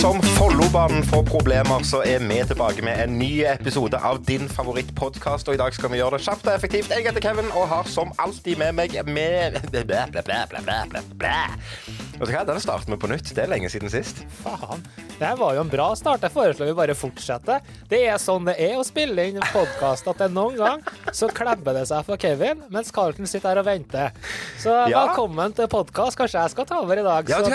[0.00, 5.48] Som Follobanen får problemer, så er vi tilbake med en ny episode av din favorittpodkast.
[5.48, 6.94] Og i dag skal vi gjøre det kjapt og effektivt.
[6.94, 11.04] Jeg heter Kevin og har som alltid med meg med blæ, blæ, blæ, blæ, blæ,
[11.18, 11.99] blæ.
[12.20, 13.30] Vet du hva, Den starter vi på nytt.
[13.32, 14.18] Det er lenge siden sist.
[14.42, 14.82] Faen.
[15.20, 16.20] Det her var jo en bra start.
[16.24, 17.62] Jeg foreslår vi bare fortsetter.
[17.88, 20.82] Det er sånn det er å spille inn podkast, at det noen gang
[21.16, 24.12] så klebber det seg for Kevin, mens Carlton sitter her og venter.
[24.60, 25.06] Så Ja.
[25.06, 26.18] velkommen til podkast.
[26.20, 27.28] Kanskje jeg skal ta over i dag.
[27.32, 27.48] Ja, det.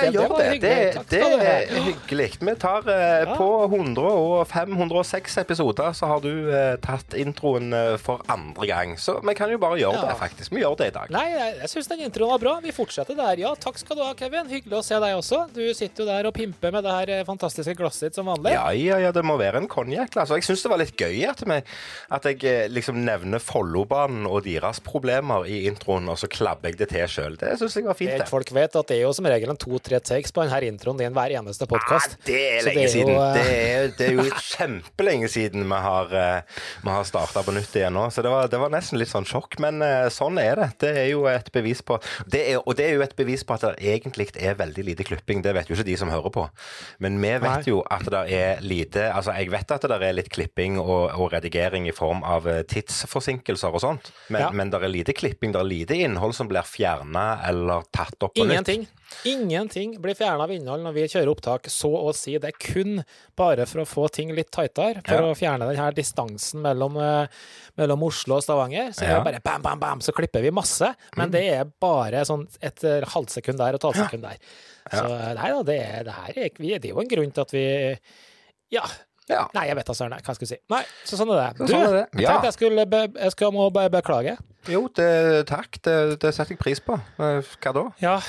[0.62, 1.46] Det, det du ha.
[1.46, 2.30] er hyggelig.
[2.42, 3.36] Vi tar uh, Ja.
[3.38, 8.98] På 100 og 506 episoder så har du uh, tatt introen uh, for andre gang.
[8.98, 10.10] Så vi kan jo bare gjøre Ja.
[10.10, 10.52] det, faktisk.
[10.58, 11.14] Vi gjør det i dag.
[11.14, 12.58] Nei, jeg, jeg syns den introen var bra.
[12.66, 13.38] Vi fortsetter der.
[13.46, 14.50] Ja, takk skal du ha, Kevin.
[14.56, 15.38] Hyggelig å se deg også.
[15.52, 18.54] Du sitter jo der og pimper med det her eh, fantastiske glasset ditt som vanlig.
[18.56, 20.14] Ja, ja, ja, det må være en konjakk.
[20.22, 20.38] Altså.
[20.40, 21.58] Jeg syns det var litt gøy at, vi,
[22.16, 26.80] at jeg eh, liksom nevner Follobanen og deres problemer i introen, og så klabber jeg
[26.80, 27.36] det til sjøl.
[27.42, 28.30] Det syns jeg var fint, det.
[28.32, 31.16] folk vet at det er jo som regel en to-tre takes på denne introen din
[31.18, 32.16] hver eneste podkast.
[32.22, 33.14] Ja, det er lenge det er jo, siden.
[33.18, 36.16] eh, Det er, det er jo kjempelenge siden vi har,
[36.86, 38.08] vi har starta på nytt igjen nå.
[38.16, 39.60] Så det var, det var nesten litt sånn sjokk.
[39.66, 40.70] Men sånn er det.
[40.86, 42.00] Det er jo et bevis på
[42.32, 45.04] det er, Og det er jo et bevis på at det egentlig er veldig lite
[45.04, 45.42] klipping.
[45.42, 46.44] Det vet jo ikke de som hører på.
[47.00, 50.30] Men vi vet jo at det er lite Altså, jeg vet at det er litt
[50.30, 54.12] klipping og, og redigering i form av eh, tidsforsinkelser og sånt.
[54.30, 54.50] Men, Ja.
[54.52, 58.36] men det er lite klipping, det er lite innhold som blir fjerna eller tatt opp
[58.36, 58.52] på nytt.
[58.68, 58.88] Ingenting.
[59.26, 62.38] Ingenting blir fjerna av innhold når vi kjører opptak, så å si.
[62.38, 63.04] Det er kun
[63.38, 65.22] bare for å få ting litt tightere, for Ja.
[65.32, 67.28] å fjerne den her distansen mellom, eh,
[67.78, 68.90] mellom Oslo og Stavanger.
[68.94, 69.20] Så Ja.
[69.20, 69.24] Mm.
[69.26, 70.94] bare bam, bam, bam, så klipper vi masse.
[71.18, 74.38] Men det er bare sånn et halvt halvsekund der og et halvsekund der.
[74.92, 76.50] Så eh, nei da, det, det her er,
[76.80, 78.00] det er jo en grunn til at vi
[78.72, 78.84] Ja.
[79.28, 79.48] Ja.
[79.56, 80.58] Nei, jeg vet da søren, hva jeg skulle si.
[80.70, 81.58] Nei, så sånn er det.
[81.58, 82.08] Så Du, sånn er det.
[82.14, 82.30] jeg Ja.
[82.30, 84.38] tenkte jeg skulle be, jeg skal må beklage.
[84.68, 85.82] Jo, det, takk.
[85.82, 86.94] Det, det setter jeg pris på.
[87.20, 87.84] Eh, Hva da?
[88.00, 88.20] Ja.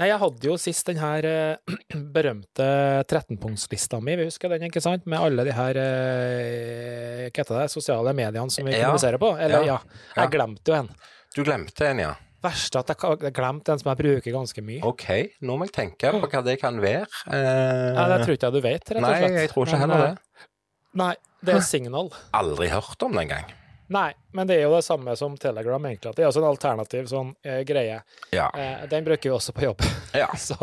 [0.00, 1.74] Nei, jeg hadde jo sist den her eh,
[2.16, 2.64] berømte
[3.06, 5.04] 13-punktslista mi, vi husker den, ikke sant?
[5.06, 8.88] Med alle de her eh, hva heter det, sosiale mediene som vi Ja.
[8.88, 9.30] kommuniserer på.
[9.38, 9.78] Eller Ja.
[9.78, 10.88] ja, jeg glemte jo en.
[11.34, 12.12] Du glemte en, ja.
[12.44, 14.82] Verste at jeg ka- jeg glemte en som jeg bruker ganske mye.
[14.84, 15.06] OK,
[15.40, 17.06] nå må jeg tenke på hva det kan være.
[17.30, 19.38] Eh, Nei, det tror ikke jeg du vet, rett og Nei, slett.
[19.40, 20.48] jeg tror ikke Men, heller eh, det.
[20.94, 22.10] Nei, det er Signal.
[22.34, 23.46] Aldri hørt om det engang.
[23.88, 26.10] Nei, men det er jo det samme som Telegram, egentlig.
[26.12, 28.00] At det er også en alternativ sånn eh, greie.
[28.34, 28.50] Ja.
[28.58, 29.84] Eh, den bruker vi også på jobb.
[30.14, 30.28] ja.
[30.48, 30.58] Så,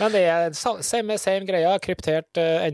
[0.00, 1.74] men det er same, same greia.
[1.82, 2.64] Kryptert eh,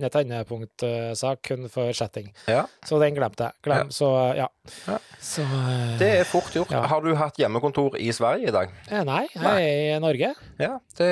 [0.53, 2.31] ende-til-ende-punkt-sak kun for chatting.
[2.47, 2.67] ja.
[2.87, 3.53] Så den glemte jeg.
[3.65, 3.91] Glem.
[3.93, 4.47] Så ja.
[4.87, 4.99] Ja.
[5.21, 6.73] Så eh, Det er fort gjort.
[6.73, 8.73] Har du hatt hjemmekontor i Sverige i dag?
[8.91, 10.31] eh, Nei, jeg er i Norge.
[10.61, 10.75] Ja.
[10.99, 11.09] Det,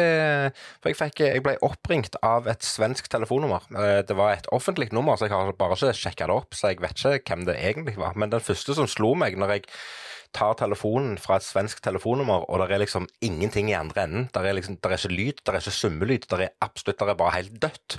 [0.83, 3.65] for jeg, fikk, jeg ble oppringt av et svensk telefonnummer.
[3.73, 6.73] Eh, Det var et offentlig nummer, så jeg har bare ikke sjekka det opp, så
[6.73, 8.17] jeg vet ikke hvem det egentlig var.
[8.17, 9.69] Men den første som slo meg når jeg
[10.37, 14.27] tar telefonen fra et svensk telefonnummer, og det er liksom ingenting i andre enden.
[14.35, 17.19] Der er, liksom, er ikke lyd, der er ikke summelyd, der er absolutt der er
[17.19, 17.99] bare helt dødt.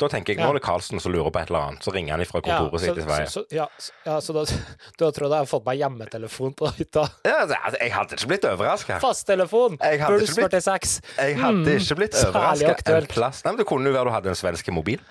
[0.00, 1.86] Da tenker jeg nå er det Karlsen som lurer på et eller annet.
[1.86, 3.30] Så ringer han fra Ja, kontoret sitt i Sverige.
[3.30, 4.44] så, så, ja, så, ja, så da,
[5.00, 7.06] da tror jeg jeg har fått meg hjemmetelefon på hytta.
[7.26, 9.00] Ja, altså, jeg hadde ikke blitt overraska.
[9.04, 9.78] Fasttelefon!
[9.78, 11.00] Puls 46.
[11.20, 13.44] Jeg hadde ikke blitt særlig overraska en plass.
[13.44, 15.02] Nei, men Det kunne jo være du hadde en svensk mobil.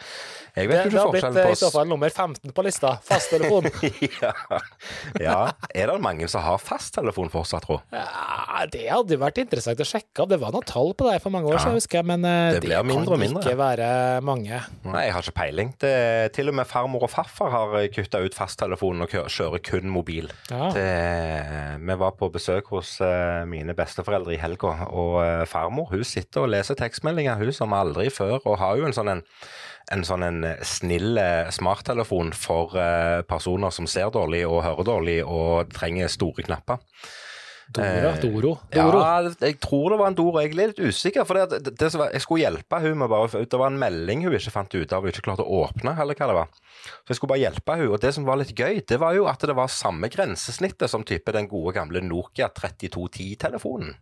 [0.55, 2.63] Jeg Det, vet det jo har ikke blitt eh, i så fall nummer 15 på
[2.63, 2.93] lista.
[3.03, 3.65] Fasttelefon.
[4.23, 4.31] ja.
[5.19, 5.39] ja.
[5.75, 7.81] Er det mange som har fasttelefon fortsatt, tro?
[7.91, 10.29] Ja, det hadde vært interessant å sjekke av.
[10.31, 11.63] Det var noen tall på det for mange år Ja.
[11.65, 13.41] siden, husker jeg, men eh, Det det, kan mindre.
[13.43, 13.89] ikke være
[14.25, 14.61] mange.
[14.87, 15.73] Nei, jeg har ikke peiling.
[15.83, 15.93] Det,
[16.37, 20.31] til og med farmor og farfar har kutta ut fasttelefonen og kjører kun mobil.
[20.51, 20.71] Ja.
[20.75, 20.87] Det,
[21.83, 26.45] vi var på besøk hos eh, mine besteforeldre i helga, og eh, farmor hun sitter
[26.47, 29.25] og leser tekstmeldinger hun som aldri før, og har jo en sånn en
[29.93, 35.19] en sånn en snill eh, smarttelefon for eh, personer som ser dårlig og hører dårlig
[35.25, 36.81] og trenger store knapper.
[37.75, 38.51] Dora, Eh, Doro.
[38.69, 38.99] Doro.
[39.01, 40.37] Ja, jeg tror det var en Doro.
[40.39, 41.25] Jeg er litt usikker.
[41.25, 44.21] for det, det, det var, Jeg skulle hjelpe hun med bare, Det var en melding
[44.23, 45.95] hun ikke fant ut av og ikke klarte å åpne.
[45.99, 46.47] eller hva det var.
[46.85, 49.25] Så jeg skulle bare hjelpe hun, og Det som var litt gøy, det var jo
[49.25, 53.95] at det var samme grensesnittet som type den gode gamle Nokia 3210-telefonen.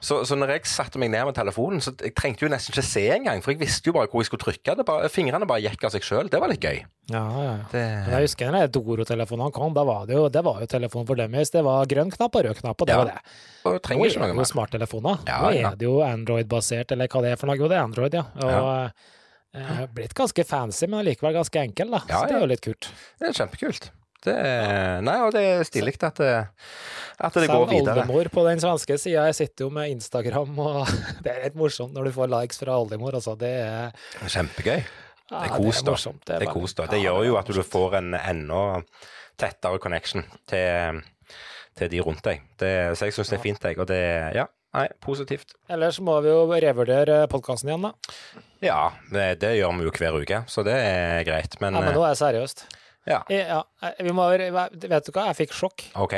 [0.00, 2.84] Så, så når jeg satte meg ned med telefonen, så jeg trengte jo nesten ikke
[2.86, 4.76] se engang, for jeg visste jo bare hvor jeg skulle trykke.
[4.80, 6.30] Det bare, fingrene bare gikk av seg sjøl.
[6.32, 6.80] Det var litt gøy.
[7.12, 7.52] Ja, ja.
[7.72, 7.82] Det,
[8.12, 11.50] jeg husker da Doro-telefonene kom, da var det jo, det var jo telefon for dummies.
[11.54, 12.98] Det var grønn knapp og rød knapp, og det Ja.
[13.02, 13.20] var det.
[13.64, 14.50] og Nå trenger er ikke det noe jo mer.
[14.52, 15.18] smarttelefoner.
[15.28, 17.56] Ja, Nå er det jo Android-basert, eller hva det er for noe.
[17.56, 18.24] Jo, det er Android, ja.
[18.44, 18.90] Og
[19.54, 22.02] eh, blitt ganske fancy, men allikevel ganske enkel, da.
[22.08, 22.90] Ja, Så det er jo litt kult.
[23.18, 23.90] Det er kjempekult.
[24.24, 26.30] Det er, nei, og det er stilig at det,
[27.22, 28.00] at det går videre.
[28.02, 29.26] oldemor på den svenske sida.
[29.30, 30.88] Jeg sitter jo med Instagram, og
[31.24, 33.14] det er litt morsomt når du får likes fra oldemor.
[33.14, 33.92] Altså, det er,
[34.26, 34.82] Kjempegøy.
[35.28, 35.92] Det er kos, da.
[35.92, 36.22] morsomt.
[36.24, 38.62] Det det, veldig- Det gjør jo at du får en enda
[39.38, 41.02] tettere connection til,
[41.78, 42.42] til de rundt deg.
[42.58, 43.78] Det, så jeg syns det er fint, jeg.
[43.78, 44.00] Og det
[44.34, 45.54] Ja, nei, positivt.
[45.70, 47.92] Ellers må vi jo revurdere podkasten igjen, da.
[48.64, 48.80] Ja,
[49.12, 51.54] det, det gjør vi jo hver uke, så det er greit.
[51.62, 52.66] Men, Ja, men nå er det seriøst.
[53.08, 55.84] Eh, ja, Jeg- Ja, vi må, vet du hva, jeg fikk sjokk.
[55.96, 56.14] OK.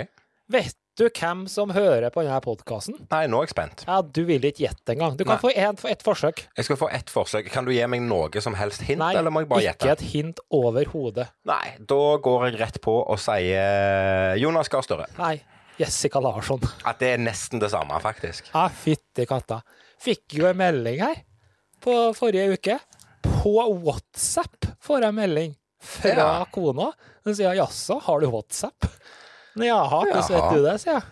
[0.51, 2.97] Vet du hvem som hører på denne podkasten?
[3.11, 3.85] Nei, nå er jeg spent.
[3.87, 5.15] Ja, du vil ikke gjette engang.
[5.17, 5.45] Du kan Nei.
[5.45, 6.43] få ett et forsøk.
[6.59, 7.49] Jeg skal få ett forsøk.
[7.55, 10.01] Kan du gi meg noe som helst hint, Nei, eller må jeg bare ikke et
[10.11, 11.29] hint overhodet.
[11.47, 15.07] Nei, da går jeg rett på og sier Jonas Gahr Støre.
[15.19, 15.41] Nei,
[15.79, 16.61] Jessica Larsson.
[16.85, 18.51] At det er nesten det samme, faktisk.
[18.53, 19.63] Ja, fytti katta.
[20.01, 21.23] Fikk jo en melding her
[21.81, 22.79] på forrige uke.
[23.25, 23.55] På
[23.85, 26.45] WhatsApp får jeg melding fra Ja.
[26.53, 26.93] kona.
[27.25, 28.89] Hun sier 'jaså, har du WhatsApp'?
[29.57, 30.51] Jaha, hvordan Jaha.
[30.51, 31.03] vet du det, sier jeg.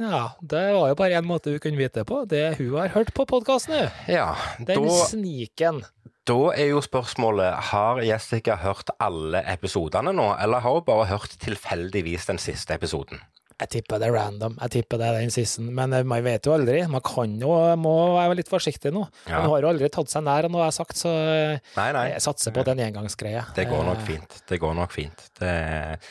[0.00, 2.26] Ja, det var jo bare én måte hun kunne vite det på.
[2.26, 5.84] Det hun har hørt på podkasten, Ja, Den da, sniken.
[6.26, 11.36] da er jo spørsmålet Har Jessica hørt alle episodene nå, eller har hun bare hørt
[11.38, 13.20] tilfeldigvis den siste episoden?
[13.60, 14.54] Jeg tipper det er random.
[14.62, 15.60] Jeg tipper det er den siste.
[15.62, 16.78] Men eh, man vet jo aldri.
[16.88, 19.02] Man kan jo, må være litt forsiktig nå.
[19.28, 19.42] Ja.
[19.42, 21.88] Man har jo aldri tatt seg nær av noe jeg har sagt, så eh, Nei,
[21.96, 22.06] nei.
[22.14, 23.44] jeg satser på den det en engangsgreie.
[23.56, 24.36] Det går nok Eh, fint.
[24.48, 25.26] Det går nok fint.
[25.38, 25.52] Det,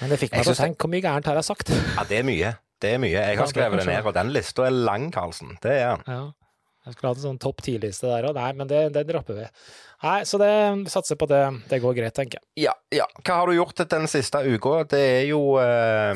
[0.01, 1.73] Men det fikk meg til å tenke hvor mye gærent har jeg sagt?
[1.73, 2.53] ja, det er mye.
[2.79, 3.11] Det er mye.
[3.17, 5.57] Jeg har skrevet det ned, og den lista er lang, Karlsen.
[5.63, 6.05] Det er den.
[6.07, 6.21] Ja.
[6.87, 8.37] Jeg skulle hatt en sånn topp ti-liste der òg.
[8.37, 9.47] Nei, men det, det dropper vi.
[9.99, 10.49] Nei, så det
[10.79, 11.41] vi satser på det.
[11.67, 12.45] Det går greit, tenker jeg.
[12.69, 13.05] Ja, ja.
[13.19, 14.85] Hva har du gjort den siste uka?
[14.87, 16.15] Det er jo eh,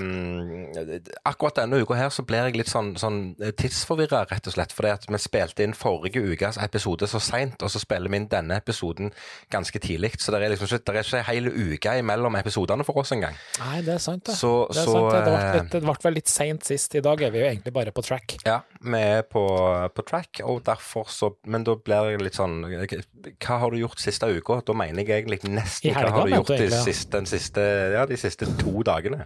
[1.27, 3.19] Akkurat denne uka her så blir jeg litt sånn, sånn
[3.59, 4.71] tidsforvirra, rett og slett.
[4.75, 8.29] Fordi at vi spilte inn forrige ukas episode så seint, og så spiller vi inn
[8.31, 9.11] denne episoden
[9.51, 10.13] ganske tidlig.
[10.23, 13.11] Så det er liksom ikke, det er ikke en hel uke imellom episodene for oss
[13.15, 13.35] engang.
[13.59, 14.37] Nei, det er sant, det.
[14.39, 15.21] Så, det, så sant, det.
[15.27, 16.95] Ble eh, litt, det ble vel litt seint sist.
[16.95, 18.37] I dag er vi jo egentlig bare på track.
[18.47, 19.43] Ja, vi er på,
[19.91, 23.99] på track, og derfor så Men da blir det litt sånn Hva har du gjort
[24.03, 24.61] siste uka?
[24.65, 26.83] Da mener jeg egentlig nesten I hva har du gjort de egentlig, ja.
[26.83, 27.63] siste, den siste,
[27.95, 29.25] ja, de siste to dagene?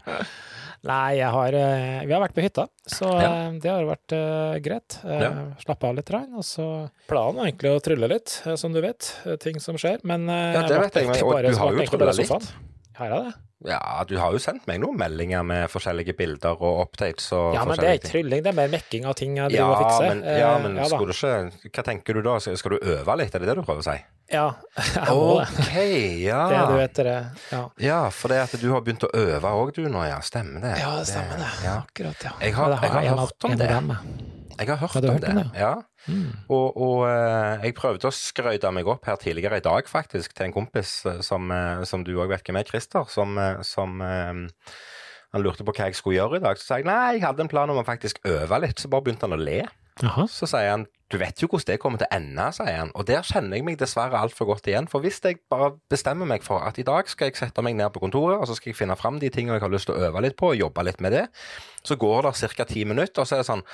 [0.88, 3.30] Nei, jeg har eh, Vi har vært på hytta, så Ja.
[3.48, 5.00] eh, det har vært uh, greit.
[5.04, 5.32] Ja.
[5.64, 6.10] Slappe av litt.
[6.14, 6.68] Regn, Og så
[7.10, 9.10] Planen var egentlig å trylle litt, som du vet.
[9.42, 10.00] Ting som skjer.
[10.06, 12.28] Men uh, Ja, det vet jeg, men- og du har jo trylla litt.
[12.30, 12.76] sofaen.
[12.98, 13.34] Har jeg det?
[13.72, 17.64] Ja, du har jo sendt meg noen meldinger med forskjellige bilder og updates og Ja,
[17.66, 20.08] men det er trylling, det er mer mekking av ting jeg driver Ja, og fikser.
[20.12, 22.36] men, ja, Eh, men ja, skulle du ikke Hva tenker du da?
[22.40, 23.98] Skal du øve litt, er det det du prøver å si?
[24.30, 24.46] Ja,
[24.94, 25.48] jeg må det.
[25.64, 25.76] OK,
[26.28, 26.42] ja.
[26.54, 27.18] Det du etter det.
[27.52, 27.64] Ja.
[27.88, 30.20] Ja, for det at du har begynt å øve òg, du nå, ja.
[30.22, 30.76] Stemmer det?
[30.84, 31.52] ja, det stemmer det.
[31.66, 31.76] Ja.
[31.82, 32.34] Akkurat, ja.
[32.46, 33.72] Jeg har- Ja, har, jeg har hørt om det.
[34.58, 35.30] Jeg har hørt Har om hørt det.
[35.30, 35.48] om det?
[35.60, 35.74] Ja.
[36.08, 36.28] Mm.
[36.50, 40.48] Og, og eh, jeg prøvde å skrøyte meg opp her tidligere i dag, faktisk, til
[40.48, 43.38] en kompis eh, som, eh, som du òg vet hvem er, Christer, som,
[43.68, 46.58] som Han lurte på hva jeg skulle gjøre i dag.
[46.58, 48.80] Så sa jeg nei, jeg hadde en plan om å faktisk øve litt.
[48.80, 49.66] Så bare begynte han å le.
[50.08, 50.24] Aha.
[50.32, 52.92] Så sier han du vet jo hvordan det kommer til å ende, sier han.
[53.00, 54.90] Og der kjenner jeg meg dessverre altfor godt igjen.
[54.92, 57.94] For hvis jeg bare bestemmer meg for at i dag skal jeg sette meg ned
[57.96, 60.10] på kontoret, og så skal jeg finne fram de tingene jeg har lyst til å
[60.10, 61.26] øve litt på, og jobbe litt med det,
[61.88, 62.68] så går det ca.
[62.68, 63.68] ti minutter, og så er det sånn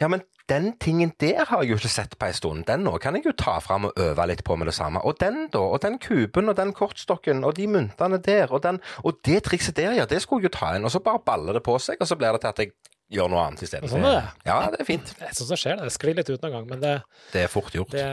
[0.00, 2.64] Ja, men den tingen der har jeg jo ikke sett på en stund.
[2.66, 5.00] Den nå kan jeg jo ta fram og øve litt på med det samme.
[5.06, 5.60] Og den, da.
[5.62, 8.50] Og den kuben og den kortstokken og de myntene der.
[8.50, 10.88] Og, den, og det trikset der, ja, det skulle jeg jo ta inn.
[10.88, 12.74] Og så bare baller det på seg, og så blir det til at jeg
[13.12, 13.90] gjør noe annet isteden.
[13.92, 14.24] Sånn er det.
[14.48, 15.12] Ja, det er fint.
[15.18, 15.90] Det er sånn som skjer, det.
[15.90, 16.94] Det sklir litt ut noen gang, men det,
[17.34, 17.92] Det er fort gjort.
[17.92, 18.08] det,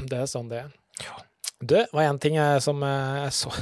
[0.00, 0.72] det er sånn det er.
[1.60, 3.52] Du, det var en ting jeg, som eh, jeg så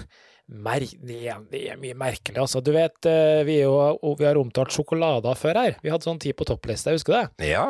[0.48, 2.62] mer, det, er, det er mye merkelig, altså.
[2.64, 3.74] Du vet, eh, vi, jo,
[4.16, 5.74] vi har omtalt sjokolader før her.
[5.84, 7.50] Vi hadde sånn ti på toppliste, husker du det?
[7.52, 7.66] Ja.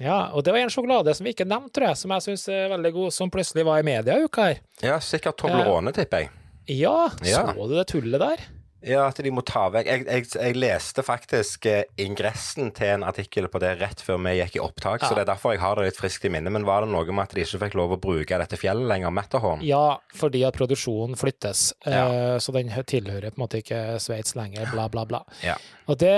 [0.00, 2.44] Ja, og det var en sjokolade som vi ikke nevnte, tror jeg, som jeg syns
[2.48, 4.60] er veldig god, som plutselig var i media i uka her.
[4.80, 6.30] ja, sikkert Toblerone, tipper jeg.
[6.78, 7.42] Ja, Ja.
[7.52, 8.46] så du det tullet der?
[8.82, 13.02] Ja, at de må ta vekk Jeg, jeg, jeg leste faktisk eh, ingressen til en
[13.04, 15.18] artikkel på det rett før vi gikk i opptak, så Ja.
[15.18, 16.52] det er derfor jeg har det litt friskt i minnet.
[16.54, 19.10] Men var det noe med at de ikke fikk lov å bruke dette fjellet lenger,
[19.12, 19.60] Matterhorn?
[19.66, 24.34] Ja, fordi at produksjonen flyttes, eh, så den hø- tilhører på en måte ikke Sveits
[24.34, 25.24] lenger, bla, bla, bla.
[25.44, 25.56] Ja.
[25.86, 26.14] Og det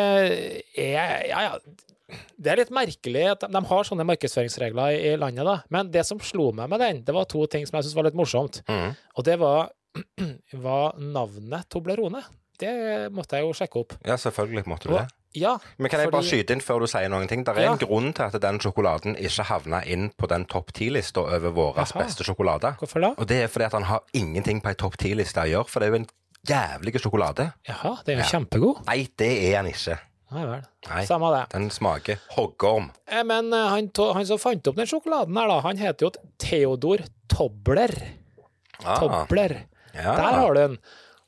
[0.79, 1.59] er Ja, ja.
[2.39, 5.55] Det er litt merkelig at de, de har sånne markedsføringsregler i, i landet, da.
[5.73, 8.05] Men det som slo meg med den, det var to ting som jeg syntes var
[8.05, 8.61] litt morsomt.
[8.69, 8.95] Mhm.
[9.17, 9.71] Og det var,
[10.67, 12.23] var navnet Toblerone.
[12.59, 13.93] Det måtte jeg jo sjekke opp.
[14.07, 15.09] Ja, selvfølgelig måtte du det.
[15.35, 17.43] Ja, Men kan jeg bare skyte inn før du sier noen ting?
[17.45, 17.73] Det er Ja.
[17.73, 21.87] en grunn til at den sjokoladen ikke havna inn på den topp ti-lista over våre
[21.97, 22.77] beste sjokolader.
[22.79, 23.15] hvorfor da?
[23.17, 25.81] Og det er fordi at han har ingenting på ei topp ti-liste å gjøre, for
[25.81, 26.07] det er jo en
[26.47, 27.53] jævlig sjokolade.
[27.67, 28.39] Jaha, det er jo Ja.
[28.39, 28.87] kjempegod.
[28.87, 29.99] Nei, det er han ikke.
[30.33, 30.63] Nei vel.
[30.89, 31.05] Nei.
[31.07, 31.49] Samme det.
[31.51, 32.91] Den smaker hoggorm.
[33.09, 36.11] Eh, Men eh, han, han som fant opp den sjokoladen her, da, han heter jo
[36.39, 37.91] Theodor Tobler.
[38.85, 39.65] Ah, Tobler.
[39.95, 40.15] ja.
[40.17, 40.79] Der har du den.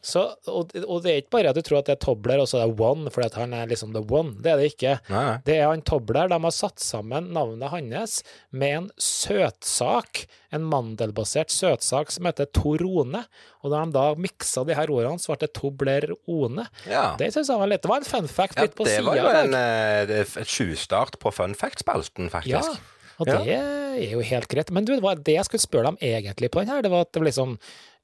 [0.05, 0.21] Så,
[0.53, 2.59] og, og det er ikke bare at du tror at det er Tobler og så
[2.61, 4.35] er det One, fordi at han er liksom the one.
[4.45, 4.99] Det er det ikke.
[5.09, 5.23] Nei.
[5.47, 6.29] Det er han Tobler.
[6.29, 8.19] De har satt sammen navnet hans
[8.53, 13.25] med en søtsak, en mandelbasert søtsak som heter Torone.
[13.65, 16.67] Og da de da miksa de her ordene, så ble det Toblerone.
[16.91, 17.07] Ja.
[17.21, 19.19] Det synes jeg var litt Det var en fun fact ja, litt på det var
[19.19, 22.85] jo en, eh, et tjuvstart på fun fact-spalten, Ja, faktisk.
[23.19, 23.39] og Ja.
[23.41, 24.71] det er jo helt greit.
[24.71, 27.07] Men du, det, var det jeg skulle spørre dem egentlig på den her, det var
[27.09, 27.59] at det var liksom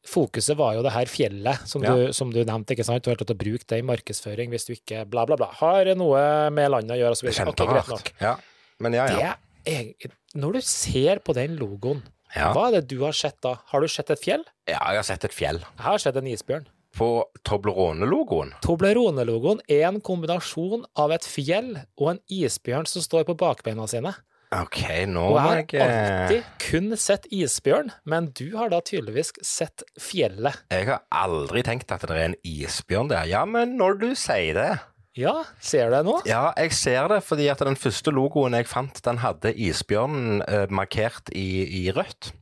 [0.07, 1.93] Fokuset var jo det her fjellet som, Ja.
[1.95, 3.05] du, som du nevnte, ikke sant?
[3.05, 5.51] Du har tatt å bruke det i markedsføring hvis du ikke bla, bla, bla.
[5.61, 6.23] Har noe
[6.55, 7.53] med landet å gjøre, så videre.
[7.53, 8.13] Ok, greit nok.
[8.23, 8.37] Ja.
[8.81, 9.35] Men ja, ja.
[9.69, 9.93] Er,
[10.41, 12.01] når du ser på den logoen,
[12.33, 12.53] ja.
[12.57, 13.59] hva er det du har sett da?
[13.69, 14.45] Har du sett et fjell?
[14.65, 15.61] Ja, jeg har sett et fjell.
[15.61, 16.65] Jeg har sett en isbjørn.
[16.97, 18.55] På Toblerone-logoen.
[18.65, 24.15] Toblerone-logoen er en kombinasjon av et fjell og en isbjørn som står på bakbeina sine.
[24.51, 28.81] OK, nå Og jeg jeg har eh, alltid kun sett isbjørn, men du har da
[28.83, 30.65] tydeligvis sett fjellet.
[30.75, 33.29] Jeg har aldri tenkt at det er en isbjørn der.
[33.31, 34.73] Ja, men når du sier det
[35.19, 36.17] Ja, ser du det nå?
[36.27, 40.67] Ja, jeg ser det, fordi at den første logoen jeg fant, den hadde isbjørnen eh,
[40.71, 42.33] markert i, i rødt.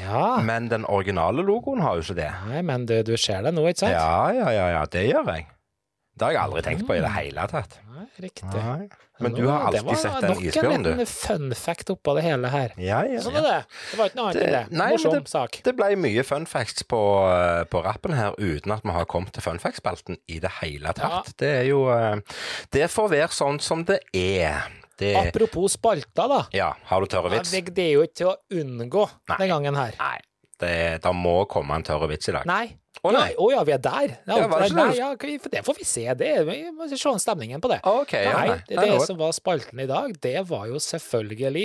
[0.00, 0.38] Ja.
[0.44, 2.32] Men den originale logoen har jo ikke det.
[2.48, 3.96] Nei, men du, du ser det nå, ikke sant?
[3.96, 5.48] Ja, ja, ja, ja, det gjør jeg.
[6.18, 7.76] Det har jeg aldri tenkt på i det hele tatt.
[7.94, 8.48] Nei, riktig.
[8.54, 8.88] Nei.
[9.20, 10.88] Men du har det alltid var sett en Nok isbjørn, en du.
[10.94, 12.74] liten fun fact oppå det hele her.
[12.78, 13.56] Ja, ja, Sånn er det.
[13.90, 14.60] Det var ikke noe annet enn det.
[14.68, 15.58] Det- nei, men Morsom det- sak.
[15.66, 17.00] Det ble mye fun facts på,
[17.32, 20.92] eh, på rappen her uten at vi har kommet til fun facts-spalten i det hele
[20.94, 21.32] tatt.
[21.36, 22.16] Det er jo eh,
[22.70, 24.62] Det får være sånn som det er.
[24.98, 26.44] Det Apropos spalter, da.
[26.52, 27.52] Ja, har du tørre vits?
[27.54, 29.36] Ja, Det er jo ikke til å unngå Nei.
[29.38, 29.94] den gangen her.
[29.98, 30.18] Nei.
[30.58, 32.46] Det, det må komme en tørre vits i dag.
[32.46, 32.76] Nei.
[33.08, 33.30] Å, nei.
[33.38, 34.14] Å ja, vi er der.
[34.28, 36.04] Ja, Ja, det nei, ja, det får vi se.
[36.18, 37.80] Det, vi må se an stemningen på det.
[37.88, 38.58] OK, ja, Nei, nei.
[38.68, 39.06] det, Det er lov.
[39.08, 41.64] som var spalten i dag, det var jo selvfølgelig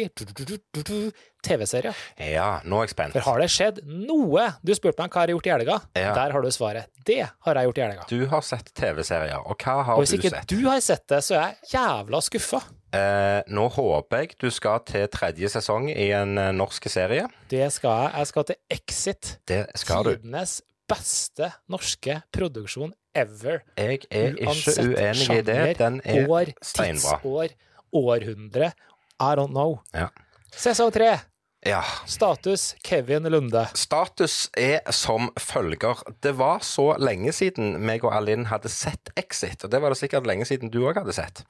[1.43, 1.95] TV-serier.
[2.23, 3.15] Ja, nå er jeg spent.
[3.17, 5.79] For har det skjedd noe Du spurte meg hva jeg har gjort i helga.
[5.99, 6.13] Ja.
[6.15, 6.87] Der har du svaret.
[7.03, 8.05] Det har jeg gjort i helga.
[8.07, 10.47] Du har sett TV-serier, og hva har Og hvis du ikke sett?
[10.53, 12.61] du har sett det, så er jeg jævla skuffa.
[12.93, 17.25] Eh, nå håper jeg du skal til tredje sesong i en eh, norsk serie.
[17.51, 18.13] Det skal jeg.
[18.21, 19.31] Jeg skal til Exit.
[19.49, 20.13] Det skal du.
[20.15, 20.61] Tidenes
[20.93, 23.61] beste norske produksjon ever.
[23.77, 25.59] Jeg er ikke uenig i det.
[25.81, 27.19] Den er år, steinbra.
[27.19, 27.57] tidsår,
[27.93, 28.73] århundre.
[29.19, 29.79] I don't know.
[29.93, 30.09] Ja.
[30.53, 31.17] Sesong tre.
[31.63, 31.83] Ja.
[32.05, 33.67] Status Kevin Lunde.
[33.73, 36.01] Status er som følger.
[36.21, 39.99] Det var så lenge siden meg og Alin hadde sett Exit, og det var det
[40.01, 41.45] sikkert lenge siden du òg hadde sett.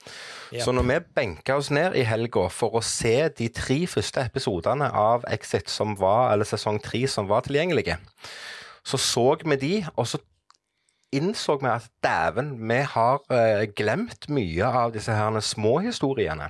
[0.51, 0.61] Yep.
[0.61, 4.91] Så når vi benka oss ned i helga for å se de tre første episodene
[4.93, 7.97] av Exit som var, eller sesong tre som var tilgjengelige,
[8.85, 10.19] så så vi de, og så
[11.13, 16.49] innså vi at dæven, vi har eh, glemt mye av disse her småhistoriene.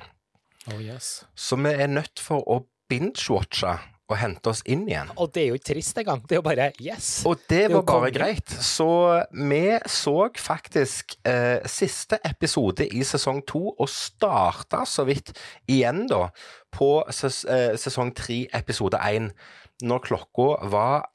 [0.71, 1.25] Oh yes.
[1.35, 3.75] Så vi er nødt for å binge-watche
[4.11, 5.11] og hente oss inn igjen.
[5.19, 6.21] Og det er jo ikke trist engang.
[6.27, 7.09] Det er jo bare yes.
[7.27, 8.15] Og det det var bare kongen.
[8.17, 8.55] greit.
[8.63, 8.87] Så
[9.31, 15.33] vi så faktisk eh, siste episode i sesong to, og starta så vidt
[15.67, 16.27] igjen, da,
[16.73, 19.31] på ses eh, sesong tre, episode én,
[19.83, 21.09] når klokka var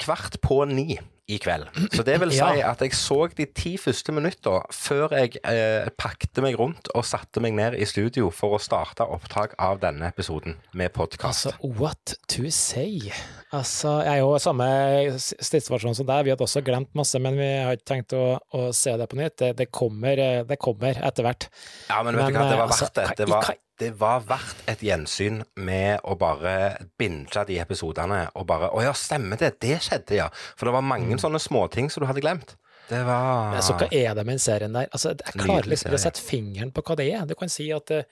[0.00, 1.70] kvart på ni i kveld.
[1.96, 2.72] Så det vil si Ja.
[2.74, 7.40] at jeg så de ti første minutta før jeg eh, pakte meg rundt og satte
[7.40, 11.46] meg ned i studio for å starte opptak av denne episoden med podkast.
[11.48, 13.08] Altså, what to say?
[13.54, 14.68] Altså, jeg er jo samme
[15.16, 16.26] stridsversjon som deg.
[16.26, 19.16] Vi hadde også glemt masse, men vi har ikke tenkt å, å se det på
[19.22, 19.38] nytt.
[19.40, 21.48] Det, det, kommer, eh, det kommer etter hvert.
[21.88, 23.24] Ja, men vet Men, du hva, det var verdt altså, verdt det.
[23.24, 26.52] Det var, det var verdt et gjensyn med å bare
[27.00, 30.28] binge de episodene og bare Å ja, stemmer det, det skjedde, ja.
[30.54, 32.54] For det var mange sånne småting som du hadde glemt.
[32.88, 34.86] Det var Men altså, hva er det med den serien der?
[34.92, 37.24] Altså, jeg klarer liksom å sette fingeren på hva det er.
[37.26, 38.04] Du kan si at eh,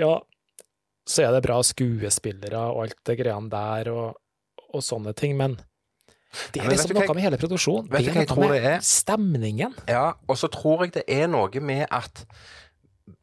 [0.00, 0.14] ja,
[1.06, 4.16] så er det bra skuespillere og alt det greiene der og,
[4.72, 5.58] og sånne ting, men
[6.50, 7.86] det er liksom noe jeg- med hele produksjonen.
[7.92, 8.80] Det er noe med det er?
[8.82, 9.76] stemningen.
[9.86, 12.24] Ja, og så tror jeg det er noe med at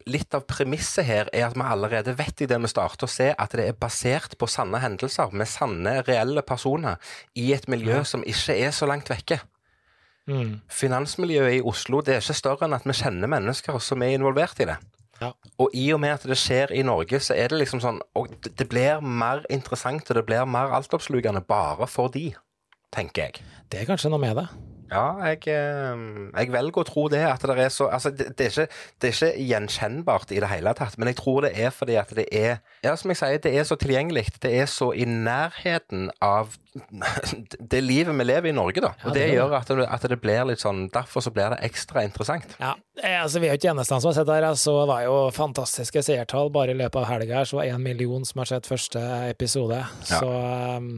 [0.06, 3.32] Litt av premisset her er at vi allerede vet i det vi starter å se,
[3.34, 6.98] at det er basert på sanne hendelser med sanne, reelle personer
[7.34, 9.40] i et miljø som ikke er så langt vekke.
[10.30, 10.60] Mm.
[10.70, 14.62] Finansmiljøet i Oslo det er ikke større enn at vi kjenner mennesker som er involvert
[14.62, 14.78] i det.
[15.22, 15.32] Ja.
[15.62, 18.30] Og i og med at det skjer i Norge, så er det liksom sånn Og
[18.42, 22.36] det- det blir mer interessant og det blir mer altoppslukende bare for de,
[22.92, 23.42] tenker jeg.
[23.70, 24.48] Det er kanskje noe med det.
[24.91, 26.01] Ja, jeg, eh,
[26.36, 27.21] jeg velger å tro det.
[27.24, 30.50] At det er så Altså, det, det, er ikke, det er ikke gjenkjennbart i det
[30.51, 33.39] hele tatt, men jeg tror det er fordi at det er Ja, som jeg sier,
[33.43, 34.27] det er så tilgjengelig.
[34.43, 36.57] Det er så i nærheten av
[37.71, 38.93] det livet vi lever i Norge, da.
[39.01, 41.51] Ja, Og det det gjør at det, at det blir litt sånn Derfor så blir
[41.53, 42.55] det ekstra interessant.
[42.60, 44.55] Ja, eh, altså Vi er jo ikke eneste som har sett det her.
[44.60, 46.51] Så var jo fantastiske seertall.
[46.53, 49.03] Bare i løpet av helga her så var det én million som har sett første
[49.29, 49.79] episode.
[50.12, 50.19] Ja.
[50.19, 50.98] Så um,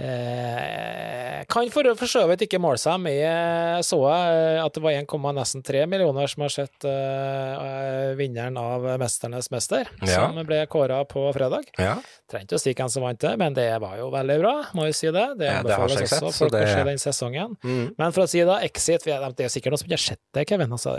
[0.00, 4.82] Eh, kan for, for så vidt ikke måle seg med eh, så jeg at det
[4.84, 10.14] var 1,3 millioner som har sett eh, vinneren av Mesternes mester, Ja.
[10.30, 11.68] som ble kåra på fredag.
[11.80, 11.96] Ja.
[12.30, 14.96] Trengte å si hvem som vant det, men det var jo veldig bra, må jo
[14.96, 15.26] si det.
[15.40, 17.56] Det Ja, det anbefales ikke sett, også å det- se den sesongen.
[17.64, 17.94] Mm.
[17.98, 20.48] Men for å si det, Exit Det er sikkert noen som ikke har sett det,
[20.48, 20.70] Kevin.
[20.72, 20.96] Altså,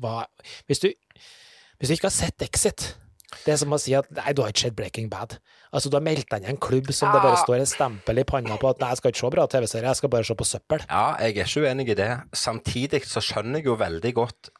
[0.00, 0.26] hva,
[0.68, 0.92] hvis, du,
[1.78, 2.94] hvis du ikke har sett Exit
[3.44, 5.38] det er som å si at nei, du har ikke sett Breaking Bad.
[5.74, 8.20] Altså, Du har meldt deg inn i en klubb som det bare står et stempel
[8.22, 10.36] i panna på at nei, jeg skal ikke se bra TV-serier, jeg skal bare se
[10.38, 10.84] på søppel.
[10.88, 12.10] Ja, jeg er ikke uenig i det.
[12.32, 14.52] Samtidig så skjønner jeg jo veldig godt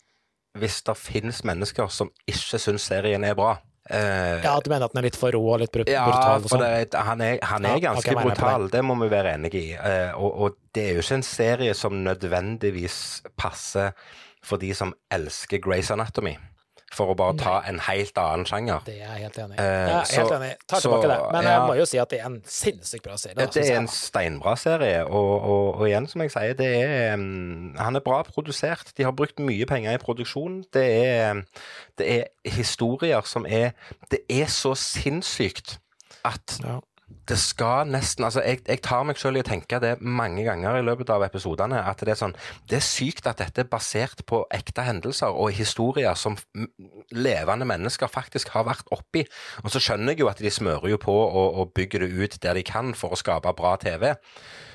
[0.59, 3.57] hvis det finnes mennesker som ikke syns serien er bra.
[3.91, 5.93] Eh, Ja, Du mener at den er litt for rå og litt brutal?
[5.93, 6.63] Ja, for sånn?
[6.63, 9.73] det, han er, han er Ja, ganske brutal, det må vi være enige i.
[9.75, 13.93] Eh, og, og det er jo ikke en serie som nødvendigvis passer
[14.45, 16.35] for de som elsker Grace Anatomy,
[16.93, 18.81] for å bare ta en helt annen sjanger.
[18.87, 19.59] Det er jeg helt enig i.
[19.59, 20.51] Eh, Jeg er helt så- enig.
[20.69, 21.33] Tar så, tilbake det.
[21.33, 23.35] Men jeg må jo si at det er en sinnssykt bra serie.
[23.35, 27.15] da, Det er en steinbra serie, og, og, og igjen, som jeg sier, det er
[27.15, 28.93] um, Han er bra produsert.
[28.97, 30.65] De har brukt mye penger i produksjon.
[30.73, 31.43] Det er,
[31.99, 33.71] det er historier som er
[34.11, 35.79] Det er så sinnssykt
[36.25, 36.79] at Ja.
[37.29, 40.79] Det skal nesten Altså, jeg, jeg tar meg selv i å tenke det mange ganger
[40.79, 42.37] i løpet av episodene, at det er sånn
[42.71, 46.39] Det er sykt at dette er basert på ekte hendelser og historier som
[47.13, 49.25] levende mennesker faktisk har vært oppi.
[49.65, 52.39] Og så skjønner jeg jo at de smører jo på og, og bygger det ut
[52.45, 54.15] der de kan for å skape bra TV.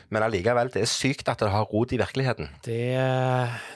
[0.10, 2.50] Men allikevel, det er sykt at det har rot i virkeligheten.
[2.66, 2.80] Det,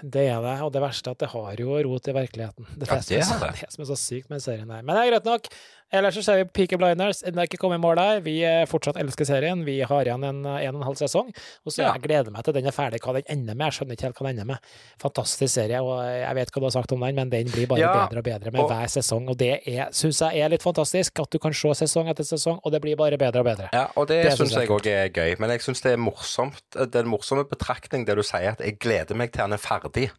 [0.02, 2.70] det er det, og det verste er at det har jo rot i virkeligheten.
[2.74, 3.52] Det, Ja, er er det det.
[3.62, 4.82] det som er så sykt med serien her.
[4.82, 5.50] Men det er greit nok.
[5.94, 7.20] Ellers så ser vi Peaky Blinders.
[7.22, 8.22] Den er ikke kommet i mål der.
[8.26, 9.60] Vi eh, fortsatt elsker serien.
[9.68, 11.28] Vi har igjen en, eh, en og en halv sesong.
[11.66, 11.92] Og så Ja.
[11.94, 13.68] jeg gleder meg til den er ferdig, hva den ender med.
[13.70, 14.58] Jeg skjønner ikke helt hva den ender med.
[15.04, 17.80] Fantastisk serie, og jeg vet hva du har sagt om den, men den blir bare
[17.84, 19.30] Ja, bedre og bedre med og- hver sesong.
[19.30, 19.62] Og det
[19.94, 22.96] syns jeg er litt fantastisk, at du kan se sesong etter sesong, og det blir
[22.98, 23.70] bare bedre og bedre.
[23.72, 25.40] Ja, og det, Det syns jeg òg er gøy.
[25.40, 28.60] Men jeg syns det er morsomt Det er en morsom betraktning det du sier, at
[28.60, 30.10] jeg gleder meg til han er ferdig.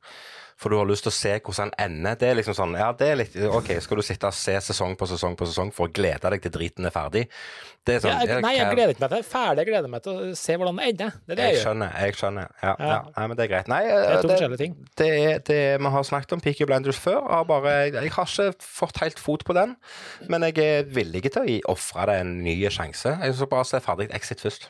[0.56, 2.14] For du har lyst til å se hvordan den ender.
[2.20, 4.94] Det er liksom sånn, ja, det er litt OK, skal du sitte og se sesong
[4.96, 7.24] på sesong på sesong for å glede deg til driten er ferdig?
[7.84, 9.90] Det er sånn, Ja, jeg, nei, jeg gleder ikke meg til det er ferdig, gleder
[9.92, 11.10] meg til å se hvordan det ender.
[11.26, 11.96] Det er det Jeg jeg skjønner.
[12.00, 13.00] jeg skjønner Ja, Ja.
[13.16, 13.68] Nei, men det er greit.
[13.68, 14.76] Nei, Det er to det, forskjellige ting.
[14.96, 17.20] det er det Vi har snakket om Peaky Blinders før.
[17.28, 19.76] Har bare, jeg har ikke fått helt fot på den,
[20.28, 23.18] men jeg er villig til å ofre det en ny sjanse.
[23.20, 24.68] Jeg skal bare se ferdig Exit først.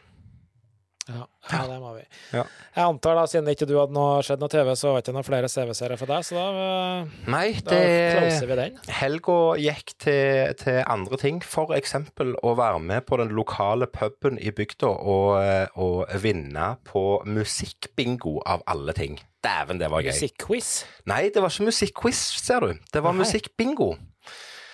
[1.05, 2.03] Ja, ja, det må vi.
[2.33, 2.47] Ja.
[2.73, 5.15] Jeg antar da, siden ikke du hadde noe, skjedd noe TV, så var det ikke
[5.19, 8.79] noen flere CV-serier for deg, så da, eh, Nei, da det vi den.
[9.01, 11.43] Helga gikk til, til andre ting.
[11.45, 17.05] For eksempel å være med på den lokale puben i bygda og, og vinne på
[17.29, 19.21] musikkbingo av alle ting.
[19.45, 20.15] Dæven, det var gøy.
[20.15, 20.73] Musikkquiz.
[21.11, 22.81] Nei, det var ikke musikkquiz, ser du.
[22.93, 23.93] Det var musikkbingo.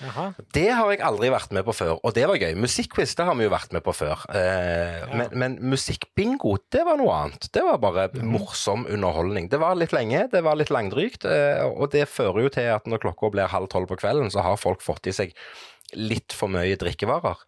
[0.01, 0.27] Jaha.
[0.57, 2.55] Det har jeg aldri vært med på før, og det var gøy.
[2.57, 4.23] Musikkquiz det har vi jo vært med på før.
[4.35, 7.49] Eh, men, men musikkbingo, det var noe annet.
[7.53, 9.51] Det var bare morsom underholdning.
[9.53, 12.89] Det var litt lenge, det var litt langdrygt, eh, og det fører jo til at
[12.89, 15.35] når klokka blir halv tolv på kvelden, så har folk fått i seg
[15.99, 17.41] litt for mye drikkevarer.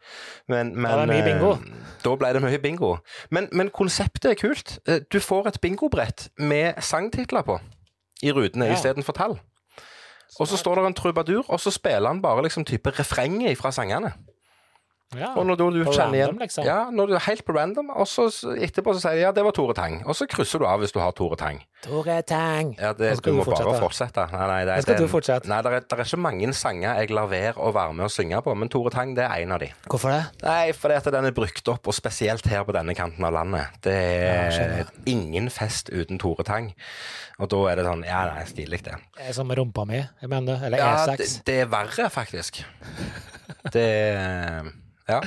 [0.51, 1.53] Men, men det bingo.
[1.55, 2.97] eh, da ble det mye bingo.
[3.31, 4.81] Men, men konseptet er kult.
[4.91, 7.61] Eh, Du får et bingobrett med sangtitler på
[8.23, 8.75] i rutene Ja.
[8.75, 9.39] istedenfor tall.
[10.41, 13.73] Og så står det en trubadur, og så spiller han bare liksom type refrenget fra
[13.73, 14.13] sangene.
[15.19, 15.33] Ja.
[15.37, 16.65] Og når du, du På kjenner igjen random, liksom.
[16.65, 19.45] Ja, når du er helt på random, og så etterpå så sier de ja, det
[19.45, 19.99] var Tore Tang.
[20.09, 21.61] Og så krysser du av hvis du har Tore Tang.
[21.83, 22.73] Tore Tang.
[22.79, 23.67] Ja, det, du må fortsette.
[23.69, 24.25] bare fortsette.
[24.33, 25.49] Nei, nei, det, skal det- du fortsette.
[25.51, 28.15] Nei, det er, det er ikke mange sanger jeg lar være å være med og
[28.15, 29.69] synge på, men Tore Tang det er en av de.
[29.91, 30.23] Hvorfor det?
[30.47, 33.77] Nei, fordi at den er brukt opp, og spesielt her på denne kanten av landet.
[33.85, 36.71] Det er ja, ingen fest uten Tore Tang.
[37.43, 38.95] Og da er det sånn Ja, nei, stilig, det.
[39.19, 40.65] Det er som rumpa mi, jeg mener du?
[40.69, 41.17] Eller Ja, E6?
[41.19, 42.63] det, det er verre, faktisk.
[43.73, 43.83] Det
[45.13, 45.21] Ja.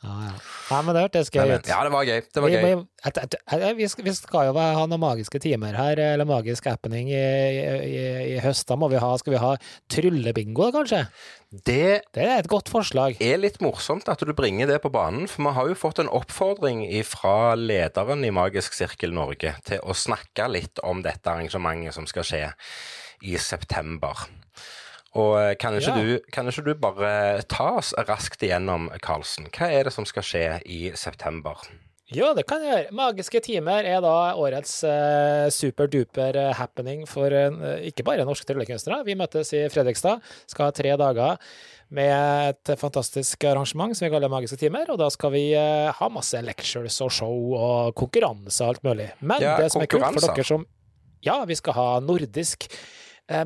[0.00, 0.36] Ah, ja.
[0.70, 1.66] Nei, men det hørtes gøy ut.
[1.68, 2.20] ja, det var gøy.
[2.32, 2.62] Det var Vi, gøy.
[2.62, 6.28] vi, et, et, et, vi, skal, vi skal jo ha noen magiske timer her, eller
[6.28, 7.98] magisk happening i, i,
[8.30, 8.64] i høst.
[8.70, 9.50] Da må vi ha, skal vi ha
[9.92, 11.02] tryllebingo, kanskje?
[11.50, 13.18] Det Det er et godt forslag.
[13.20, 16.00] Det er litt morsomt at du bringer det på banen, for vi har jo fått
[16.00, 21.98] en oppfordring fra lederen i Magisk sirkel Norge til å snakke litt om dette arrangementet
[21.98, 22.44] som skal skje
[23.26, 24.30] i september.
[25.18, 26.02] Og eh, kan ikke, Ja.
[26.06, 29.48] du, kan ikke du bare ta oss raskt igjennom, Karlsen?
[29.50, 31.58] Hva er det som skal skje i september?
[32.10, 32.94] Ja, det kan jeg gjøre.
[32.98, 39.04] Magiske timer er da årets eh, superduper eh, happening for eh, ikke bare norske tryllekunstnere.
[39.06, 40.18] Vi møtes i Fredrikstad,
[40.50, 41.38] skal ha tre dager
[41.94, 44.90] med et fantastisk arrangement som vi kaller Magiske timer.
[44.90, 49.10] Og da skal vi eh, ha masse lectures og show og konkurranse og alt mulig.
[49.22, 50.66] Men Ja, det som er kult for dere som
[51.22, 52.66] Ja, vi skal ha nordisk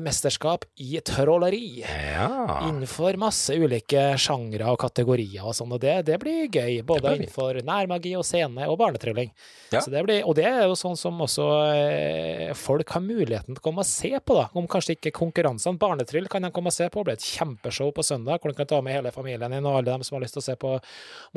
[0.01, 1.83] mesterskap i trolleri.
[1.85, 2.61] Ja.
[2.69, 6.81] Innenfor masse ulike sjangre og kategorier og sånn, og det, det blir gøy.
[6.87, 9.31] Både blir innenfor nærmagi og scene og barnetrylling.
[9.73, 9.81] Ja.
[9.81, 11.45] Det blir, og det er jo sånn som også
[11.75, 14.47] eh, folk har muligheten til å komme og se på, da.
[14.57, 15.79] Om kanskje ikke konkurransene.
[15.81, 17.03] Barnetryll kan de komme og se på.
[17.03, 19.79] Det blir et kjempeshow på søndag hvor du kan ta med hele familien din og
[19.79, 20.75] alle dem som har lyst til å se på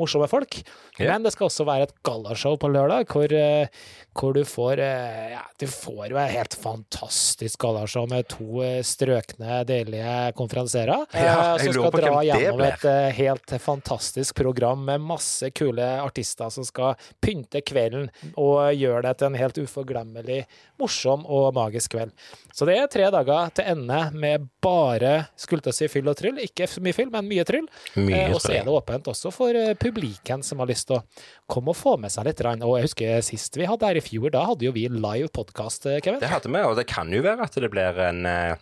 [0.01, 0.61] morsomme folk.
[0.97, 1.11] Ja.
[1.11, 3.69] Men det skal også være et gallashow på lørdag, hvor, eh,
[4.17, 8.79] hvor du får eh, ja, Du får jo et helt fantastisk gallashow med to eh,
[8.85, 11.05] strøkne, deilige konferansierer.
[11.13, 16.51] Ja, eh, som skal dra gjennom et eh, helt fantastisk program med masse kule artister
[16.53, 20.41] som skal pynte kvelden og gjøre det til en helt uforglemmelig,
[20.79, 22.15] morsom og magisk kveld.
[22.55, 26.17] Så det er tre dager til ende med bare skulle til å si fyll og
[26.19, 26.39] tryll.
[26.43, 27.67] Ikke så mye fyll, men mye tryll.
[27.95, 31.03] Eh, og så er det åpent også for publikum publiken som har lyst til å
[31.49, 32.41] komme og få med seg litt.
[32.63, 35.87] Og jeg husker sist vi hadde her i fjor, da hadde jo vi live podkast,
[36.03, 36.19] Kevin.
[36.21, 38.55] Det hadde vi, og det kan jo være at det blir en eh,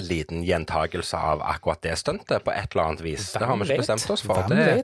[0.00, 3.32] liten gjentagelse av akkurat det stuntet på et eller annet vis.
[3.32, 4.38] det har vi Hvem ikke bestemt oss for.
[4.48, 4.82] Det, er,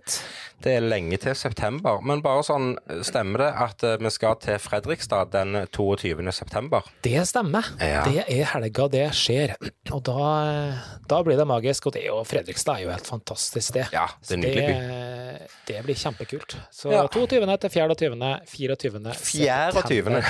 [0.64, 2.02] det er lenge til september.
[2.04, 2.74] Men bare sånn,
[3.06, 6.20] stemmer det at eh, vi skal til Fredrikstad den 22.
[6.36, 6.84] september?
[7.06, 7.70] Det stemmer.
[7.80, 8.02] Ja.
[8.04, 9.54] Det er helga det skjer.
[9.94, 10.28] Og da,
[11.08, 11.88] da blir det magisk.
[11.88, 13.88] Og det er jo, Fredrikstad er jo helt fantastisk sted.
[13.96, 14.76] Ja, det er nydelig by.
[14.76, 16.58] det, det blir kjempekult.
[16.74, 17.06] Så Ja.
[17.08, 17.40] 22.
[17.64, 18.36] til 24.
[18.52, 19.16] 24.
[19.16, 20.24] 24.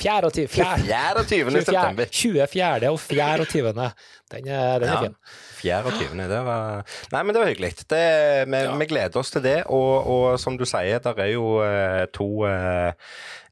[0.00, 0.48] 24.
[0.48, 1.24] 24.
[1.28, 1.62] 24.
[1.64, 2.06] september.
[2.10, 2.90] 24.
[2.90, 3.72] og 24.
[4.30, 5.00] Den er, den er Ja.
[5.02, 5.14] fin.
[5.60, 6.28] 24.
[6.30, 7.72] Det var Nei, men det var hyggelig.
[7.90, 8.04] Det,
[8.48, 8.76] vi, Ja.
[8.80, 9.58] vi gleder oss til det.
[9.66, 12.92] Og, og som du sier, der er jo eh, to eh,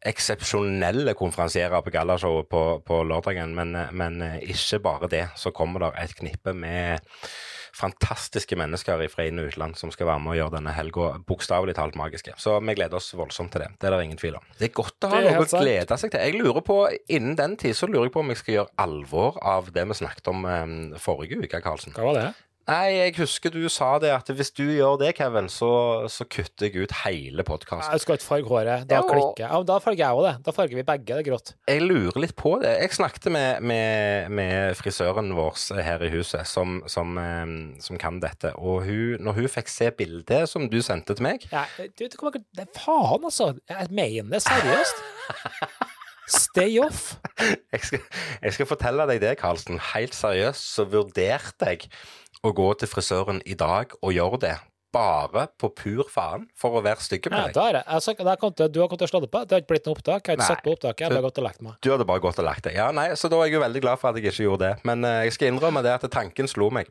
[0.09, 3.55] eksepsjonelle konferansierer på gallashowet på, på lørdagen.
[3.59, 5.25] Men, eh, men eh, ikke bare det.
[5.37, 6.99] Så kommer der et knippe med
[7.79, 11.77] fantastiske mennesker fra inn- og utland som skal være med og gjøre denne helga bokstavelig
[11.79, 12.35] talt magiske.
[12.41, 13.71] Så vi gleder oss voldsomt til det.
[13.79, 14.49] Det er det ingen tvil om.
[14.59, 16.25] Det er godt å ha noe å glede seg til.
[16.27, 19.39] Jeg lurer på, Innen den tid så lurer jeg på om jeg skal gjøre alvor
[19.47, 21.95] av det vi snakket om um, forrige uke, Karlsen.
[21.97, 22.29] Hva var det?
[22.69, 25.71] Nei, jeg husker du sa det at hvis du gjør det, Kevin, så,
[26.13, 27.95] så kutter jeg ut hele podkasten.
[27.97, 28.85] Jeg skal ikke farge håret.
[28.91, 29.49] Da Ja, klikker jeg.
[29.49, 30.35] Ja, da farger jeg òg det.
[30.45, 31.55] Da farger vi begge det grått.
[31.71, 32.75] Jeg lurer litt på det.
[32.83, 37.17] Jeg snakket med, med, med frisøren vår her i huset, som, som,
[37.81, 38.53] som kan dette.
[38.61, 42.21] Og hun, når hun fikk se bildet som du sendte til meg Ja, du, du
[42.21, 43.55] kommer det Faen, altså!
[43.73, 45.07] Jeg mener det seriøst.
[46.29, 47.15] Stay off.
[47.73, 48.03] jeg skal,
[48.43, 49.81] jeg skal fortelle deg det, Karlsen.
[49.95, 51.89] Helt seriøst så vurderte jeg
[52.45, 54.57] å gå til frisøren i dag og gjøre det.
[54.89, 57.55] Bare på pur faen for å være stygg Ja, med deg.
[57.59, 57.81] da er det.
[57.93, 59.43] Altså, da kom til, du har kommet til å slå det på.
[59.45, 60.23] Det har ikke blitt noe opptak.
[60.25, 60.47] Jeg har ikke Nei.
[60.49, 61.03] satt på opptaket.
[61.03, 61.75] Jeg har bare gått og lagt meg.
[61.85, 62.79] Du hadde bare gått og lagt deg.
[62.81, 64.81] Ja, nei, så da er jeg jo veldig glad for at jeg ikke gjorde det.
[64.89, 66.89] Men uh, jeg skal innrømme det at tanken slo meg.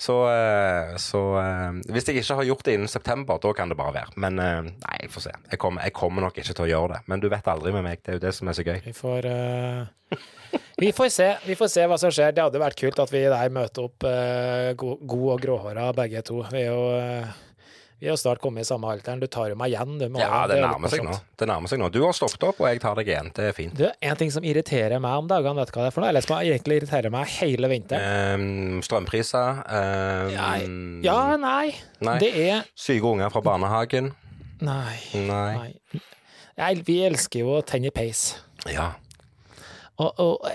[0.00, 3.76] Så, uh, så uh, hvis jeg ikke har gjort det innen september, da kan det
[3.76, 4.16] bare være.
[4.24, 5.34] Men nei, jeg får se.
[5.52, 7.02] Jeg kommer, jeg kommer nok ikke til å gjøre det.
[7.12, 8.00] Men du vet aldri med meg.
[8.00, 8.80] Det er jo det som er så gøy.
[8.88, 9.28] Vi får
[10.78, 11.30] Vi får se.
[11.46, 12.34] Vi får se hva som skjer.
[12.34, 16.22] Det hadde vært kult at vi der møter opp uh, god, god og gråhåra begge
[16.26, 16.42] to.
[16.50, 17.34] Vi er jo uh,
[18.04, 19.20] vi har snart kommet i samme alderen.
[19.22, 20.04] Du tar jo meg igjen, du.
[20.20, 21.14] Ja, det er nærmer seg nå.
[21.40, 21.86] Det nærmer seg nå.
[21.94, 23.30] Du har stoppet opp, og jeg tar deg igjen.
[23.32, 23.76] Det er fint.
[23.78, 26.10] Du, en ting som irriterer meg om dagene, vet du hva det er for noe?
[26.12, 28.42] Eller som egentlig irriterer meg hele vinteren.
[28.42, 29.62] Um, strømpriser.
[29.70, 30.34] Um,
[31.06, 31.72] Ja, ja, nei.
[32.04, 32.18] Nei.
[32.20, 34.12] Det er Syke unger fra barnehagen.
[34.60, 34.98] Nei.
[35.14, 35.54] Nei.
[35.62, 36.02] nei.
[36.60, 38.34] Nei, vi elsker jo å tenne peis.
[38.68, 38.90] Ja.
[40.02, 40.46] Og, og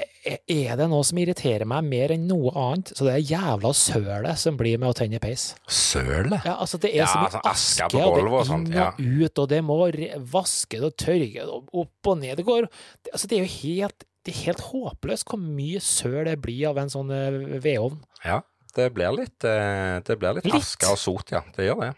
[0.52, 4.42] er det noe som irriterer meg mer enn noe annet, så det er jævla sølet
[4.42, 5.54] som blir med å tenne peis.
[5.72, 6.42] Sølet?
[6.44, 8.90] Ja, altså det er så mye sånn aske aske, og det er inn ja.
[8.92, 9.80] og ut, og det må
[10.34, 12.36] vaskes og tørkes opp og ned.
[12.42, 16.22] Det går det, Altså, det er jo helt, det er helt håpløst hvor mye søl
[16.28, 18.04] det blir av en sånn eh, vedovn.
[18.28, 18.42] Ja,
[18.76, 20.60] det blir litt, eh, det blir litt, Litt?
[20.60, 21.46] aske og sot, ja.
[21.56, 21.94] Det gjør det.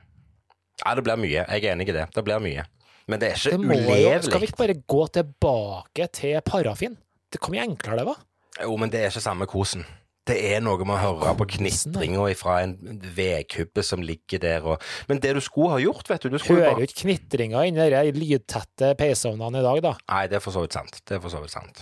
[0.86, 1.42] Ja, det blir mye.
[1.42, 2.06] Jeg er enig i det.
[2.14, 2.70] Det blir mye.
[3.10, 7.02] Men det er ikke jo, skal vi ikke bare gå tilbake til parafin?
[7.32, 8.18] Det kom jo enklere det hva?
[8.62, 9.86] Jo, men det er ikke samme kosen.
[10.28, 12.76] Det er noe med å høre på knitringa fra en
[13.18, 16.78] vedkubbe som ligger der og Men det du skulle ha gjort, vet du, du Hører
[16.78, 19.96] jo ikke knitringa inni de lydtette peisovnene i dag, da.
[20.14, 21.02] Nei, det er for så vidt sant.
[21.02, 21.82] Det er for så vidt sant.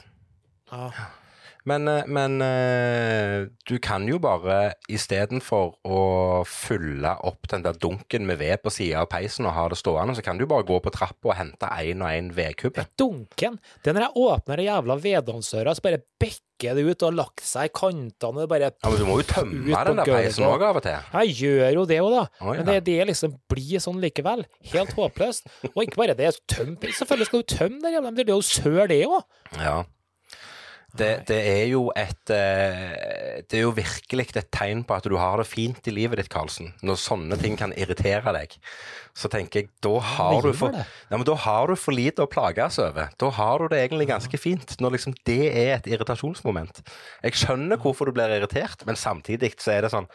[0.72, 0.88] Ja.
[1.68, 6.02] Men, eh, men eh, du kan jo bare istedenfor å
[6.48, 10.16] fylle opp den der dunken med ved på sida av peisen og ha det stående,
[10.18, 12.88] så kan du bare gå på trappa og hente én og én vedkubbe.
[13.00, 13.60] Dunken.
[13.84, 17.18] Det er når jeg åpner den jævla vedovnsdøra, så bare bekker det ut og har
[17.22, 18.44] lagt seg i kantene.
[18.44, 21.12] og bare Ja, Men du må jo tømme den der peisen òg av og til.
[21.20, 22.26] Jeg gjør jo det òg, da.
[22.42, 22.64] Oh, ja.
[22.64, 24.44] Men det, det liksom blir sånn likevel.
[24.74, 25.48] Helt håpløst.
[25.74, 28.44] Og ikke bare det, tøm Selvfølgelig skal du tømme den jævla, men det er jo
[28.44, 29.24] søl, det òg.
[29.60, 29.78] Ja.
[30.98, 35.16] Det, det er jo et eh, Det er jo virkelig et tegn på at du
[35.22, 36.72] har det fint i livet ditt, Karlsen.
[36.82, 38.56] Når sånne ting kan irritere deg.
[39.14, 42.32] Så tenker jeg, da har, du for, ja, men da har du for lite å
[42.32, 43.12] plages over.
[43.20, 46.82] Da har du det egentlig ganske fint, når liksom det er et irritasjonsmoment.
[47.26, 50.10] Jeg skjønner hvorfor du blir irritert, men samtidig så er det sånn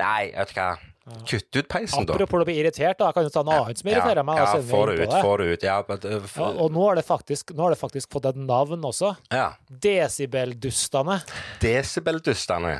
[0.00, 0.70] Nei, vet du hva.
[1.06, 2.16] Kutt ut peisen, da.
[2.16, 3.12] Apropos å bli irritert, da.
[3.12, 4.40] Jeg kan jo ta noe annet som irriterer meg.
[4.42, 5.66] Ja, ja få det ut, få det ut.
[5.68, 6.42] Ja, men for...
[6.42, 9.14] Ja, og nå har, det faktisk, nå har det faktisk fått et navn også.
[9.30, 9.52] ja.
[9.70, 11.20] Desibeldustene.
[11.62, 12.74] Desibeldustene.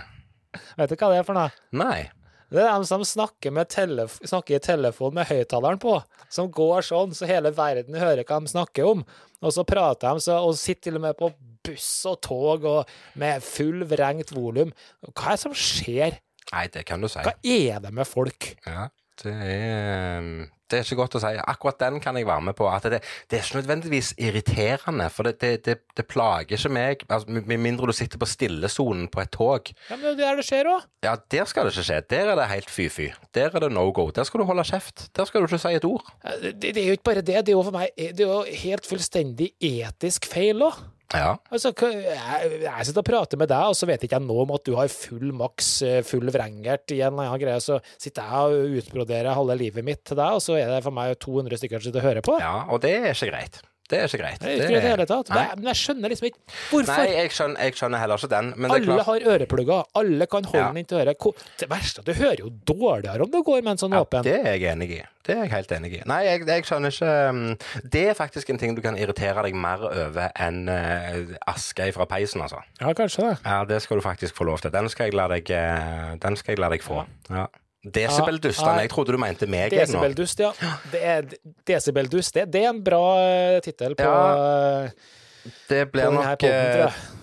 [0.74, 1.54] Vet du hva det er for noe?
[1.76, 2.08] Nei.
[2.50, 5.96] Det er dem som snakker, med telef snakker i telefon med høyttaleren på,
[6.30, 9.02] som går sånn, så hele verden hører hva de snakker om.
[9.42, 11.30] Og så prater de, så, og sitter til og med på
[11.66, 14.70] buss og tog og med full vrengt volum.
[15.12, 16.20] Hva er det som skjer?
[16.52, 17.22] Nei, det kan du si.
[17.26, 18.52] Hva er det med folk?
[18.66, 18.88] Ja,
[19.22, 20.26] det er,
[20.70, 21.32] det er ikke godt å si.
[21.40, 22.68] Akkurat den kan jeg være med på.
[22.70, 27.04] At det, det er ikke nødvendigvis irriterende, for det, det, plager ikke meg.
[27.08, 29.70] Altså, med mindre du sitter på stillesonen på et tog.
[29.90, 30.88] Ja, men det er der det skjer òg.
[31.06, 32.00] Ja, der skal det ikke skje.
[32.12, 33.08] Der er det helt fy-fy.
[33.34, 34.08] Der er det no go.
[34.14, 35.08] Der skal du holde kjeft.
[35.16, 36.12] Der skal du ikke si et ord.
[36.42, 37.40] Det, det er jo ikke bare det.
[37.46, 40.84] Det er jo for meg det er jo helt fullstendig etisk feil òg.
[41.14, 41.36] Ja.
[41.54, 44.54] Altså, jeg, jeg sitter og prater med deg, og så vet ikke jeg noe om
[44.56, 48.26] at du har full maks, eh, full vrengert i en eller annen greie, så sitter
[48.26, 51.62] jeg og utbroderer halve livet mitt til deg, og så er det for meg 200
[51.62, 52.36] stykker som sitter og hører på.
[52.42, 53.62] ja, og det er ikke greit.
[53.88, 54.40] Det er ikke greit.
[54.42, 55.28] Det er ikke greit i det hele tatt.
[55.30, 55.44] Nei.
[55.56, 56.38] Men jeg- skjønner liksom ikke
[56.70, 56.96] hvorfor.
[56.96, 58.52] Nei, jeg skjønner, jeg skjønner heller ikke den.
[58.56, 61.26] Men det er Alle klart har øreplugger, alle kan holde den inntil øret.
[61.58, 64.00] Det verste er at du hører jo dårligere om du går med en sånn Ja,
[64.04, 64.22] åpen.
[64.22, 65.02] det er jeg enig i.
[65.26, 66.02] Det er jeg helt enig i.
[66.06, 67.58] Nei, jeg, jeg skjønner ikke um,
[67.90, 72.06] Det er faktisk en ting du kan irritere deg mer over enn uh, aske fra
[72.06, 72.62] peisen, altså.
[72.80, 73.38] Ja, kanskje det.
[73.44, 74.70] Ja, det skal du faktisk få lov til.
[74.70, 77.04] Den skal jeg la deg, eh, den skal jeg la deg få.
[77.30, 77.46] Ja.
[77.94, 78.72] Desibeldustene.
[78.76, 79.70] Ja, Jeg trodde du mente meg.
[79.74, 80.52] Desibeldust, ja.
[80.92, 81.28] Det er,
[81.68, 84.90] desibeldust, det, det er en bra uh, tittel på Ja.
[85.72, 85.82] Eh,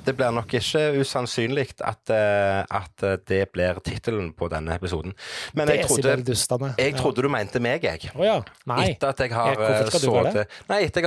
[0.04, 4.76] Det blir, nok, nok ikke usannsynlig at, eh, at eh, det blir tittelen på denne
[4.76, 5.14] episoden.
[5.56, 6.36] Men jeg trodde,
[6.78, 8.12] jeg trodde du mente meg, jeg.
[8.12, 8.36] Å ja.
[8.84, 9.56] Etter at jeg har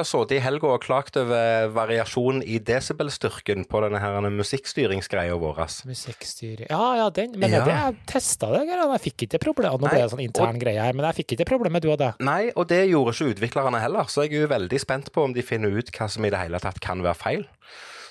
[0.07, 5.63] sittet i helga og klagt over variasjon i desibelstyrken på denne her musikkstyringsgreia vår.
[5.89, 7.37] Musikkstyring Ja, ja, den.
[7.37, 7.65] Men Ja.
[7.65, 8.65] det, jeg testa det.
[8.67, 9.77] Jeg fikk ikke problem.
[9.81, 12.01] Nå ble det sånn intern greie her, men jeg fikk ikke problem med du og
[12.01, 12.15] det.
[12.25, 15.37] Nei, og det gjorde ikke utviklerne heller, så jeg er jo veldig spent på om
[15.37, 17.26] de finner ut hva som i det hele tatt kan være feil.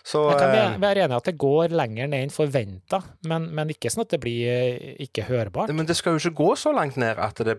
[0.06, 3.48] Så Jeg kan eh, være- enig i at det går lenger ned enn forventa, men,
[3.58, 5.74] men ikke sånn at det blir eh, ikke hørbart.
[5.74, 7.56] Men det skal jo ikke gå så langt ned at det,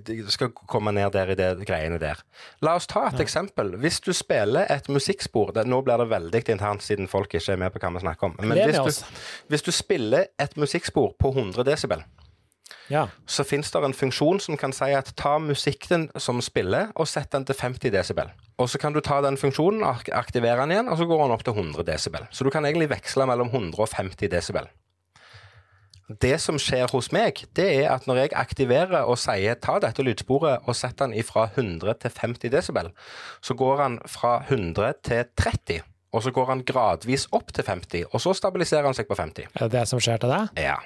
[0.00, 2.22] det skal komme ned der i det greiene der.
[2.64, 3.74] La oss ta et eksempel.
[3.82, 7.60] Hvis du spiller et musikkspor det, Nå blir det veldig internt siden folk ikke er
[7.60, 8.40] med på hva vi snakker om.
[8.40, 9.12] Men hvis du,
[9.52, 12.06] hvis du spiller et musikkspor på 100 desibel,
[12.90, 13.06] Ja.
[13.26, 17.30] så finnes det en funksjon som kan si at ta musikken som spiller, og sett
[17.32, 18.30] den til 50 desibel.
[18.58, 21.32] Og så kan du ta den funksjonen, ak- aktivere den igjen, og så går den
[21.34, 22.26] opp til 100 desibel.
[22.30, 24.68] Så du kan egentlig veksle mellom 100 og 50 desibel.
[26.20, 30.02] Det som skjer hos meg, det er at når jeg aktiverer og sier ta dette
[30.04, 32.90] lydsporet og sett den fra 100 til 50 desibel,
[33.40, 35.80] så går han fra 100 til 30.
[36.12, 39.46] Og så går han gradvis opp til 50, og så stabiliserer han seg på 50.
[39.54, 40.50] Er det det som skjer til deg?
[40.60, 40.76] Ja.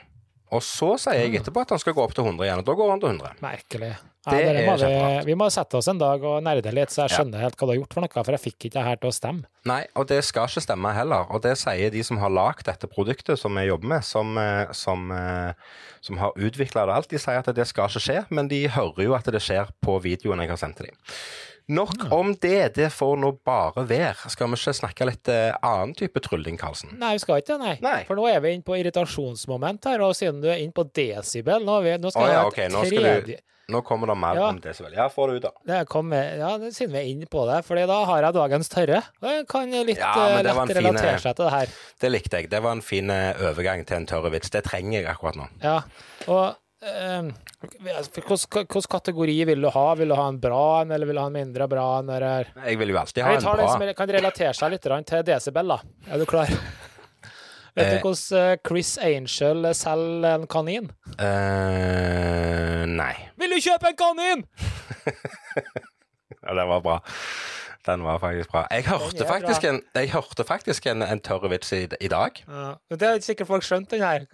[0.54, 2.74] Og så sier jeg etterpå at han skal gå opp til 100 igjen, og da
[2.78, 3.40] går han til 100.
[3.42, 3.96] Merkelig.
[4.26, 7.04] Det Ja, er må vi, vi må sette oss en dag og nerde litt, så
[7.04, 7.18] jeg Ja.
[7.20, 9.10] skjønner helt hva du har gjort for noe, for jeg fikk ikke det her til
[9.10, 9.44] å stemme.
[9.64, 11.26] Nei, og det skal ikke stemme heller.
[11.30, 14.66] Og det sier de som har lagd dette produktet som vi jobber med, som, eh,
[14.72, 15.52] som, eh,
[16.00, 17.08] som har utvikla det alt.
[17.08, 20.00] De sier at det skal ikke skje, men de hører jo at det skjer på
[20.02, 20.96] videoen jeg har sendt til dem.
[21.68, 22.74] Nok om det.
[22.76, 24.30] Det får nå bare være.
[24.30, 26.92] Skal vi ikke snakke litt eh, annen type trylling, Karlsen?
[27.00, 27.74] Nei, vi skal ikke det, nei.
[27.82, 27.98] Nei.
[28.06, 31.64] For nå er vi inne på irritasjonsmoment her, og siden du er inne på desibel,
[31.66, 33.42] nå, er vi, nå skal Å vi ja, ha ok, et nå skal du- tredje
[33.66, 34.44] Nå kommer det mer Ja.
[34.52, 34.92] om desibel.
[34.94, 35.50] Ja, få det ut, da.
[35.66, 38.68] det kommer, ja, det- siden vi er inne på det, fordi da har jeg dagens
[38.70, 39.00] tørre.
[39.26, 41.44] Jeg kan litt Ja, men eh, det var lett en fin, relatere eh, seg til
[41.48, 41.66] det her.
[41.98, 42.50] Det likte jeg.
[42.50, 44.50] Det var en fin eh, overgang til en tørre vits.
[44.54, 45.48] Det trenger jeg akkurat nå.
[45.64, 45.80] Ja,
[46.28, 47.32] og Hvilken
[48.92, 49.84] kategori vil du ha?
[49.96, 52.10] Vil du ha en bra en, eller vil du ha en mindre bra en?
[52.12, 52.50] Eller?
[52.66, 55.78] Jeg vil jo alltid ha en bra som kan relatere seg litt til desibel, da.
[56.12, 56.48] Er du klar?
[57.76, 57.90] Vet Eh.
[57.92, 60.86] du hvordan eh, Chris Angel selger en kanin?
[61.20, 63.12] Uh, Nei.
[63.36, 64.40] Vil du kjøpe en kanin?!
[66.46, 66.96] Ja, den var bra.
[67.86, 68.64] Den var faktisk bra.
[68.70, 69.70] Jeg hørte faktisk bra.
[69.70, 72.40] en, jeg hørte faktisk en, en tørr vits i, i dag.
[72.48, 74.26] Ja, det har ikke sikkert folk skjønt, den her,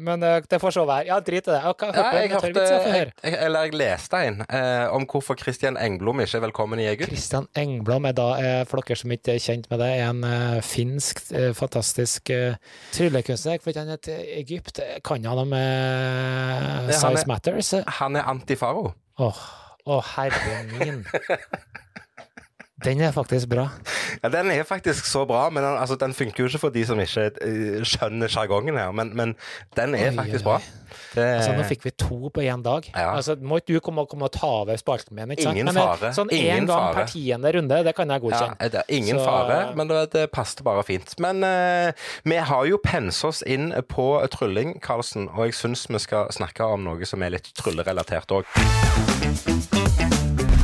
[0.00, 1.06] men eh, det får så være.
[1.10, 1.58] Ja, drit i det.
[1.60, 6.20] Jeg Ja, jeg hørte, jeg jeg, eller jeg leste en eh, om hvorfor Christian Engblom
[6.24, 7.12] ikke er velkommen i Egypt.
[7.12, 10.24] Christian Engblom er da, eh, for dere som ikke er kjent med det, er en
[10.24, 12.32] eh, finsk, eh, fantastisk
[12.96, 13.60] tryllekunstner.
[13.62, 17.74] For han heter Egypt, kan han om uh, han er- Matters?
[18.00, 18.92] Han er antifaro.
[19.86, 21.04] åh, herre min.
[22.84, 23.68] Den er faktisk bra.
[24.22, 26.84] Ja, den er faktisk så bra, men den, altså, den funker jo ikke for de
[26.86, 28.92] som ikke uh, skjønner sjargongen her.
[28.94, 29.34] Men, men,
[29.76, 30.60] den er Oi, faktisk oi, bra.
[31.14, 32.86] Det, Altså, nå fikk vi to på én dag.
[32.94, 33.16] Ja.
[33.16, 35.34] Altså, må ikke du komme, komme og ta over spalten min?
[35.34, 35.58] ikke sant?
[35.58, 36.12] Ingen Men, fare.
[36.16, 38.70] Sånn én gang per tiende runde, det kan jeg ja, godkjenne.
[38.70, 41.16] det er ingen Så- fare, men det, det passet bare fint.
[41.18, 41.90] Men uh,
[42.24, 46.62] vi har jo pensa oss inn på trylling, Karlsen, og jeg syns vi skal snakke
[46.64, 48.46] om noe som er litt tryllerelatert òg.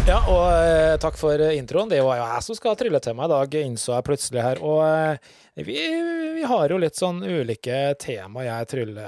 [0.05, 1.89] Ja, og eh, takk for eh, introen.
[1.89, 4.59] Det var jo jeg som skal trylle til meg i dag, innså jeg plutselig her.
[4.61, 5.31] Og eh,
[5.65, 5.79] vi,
[6.37, 9.07] vi har jo litt sånn ulike tema, jeg trylle,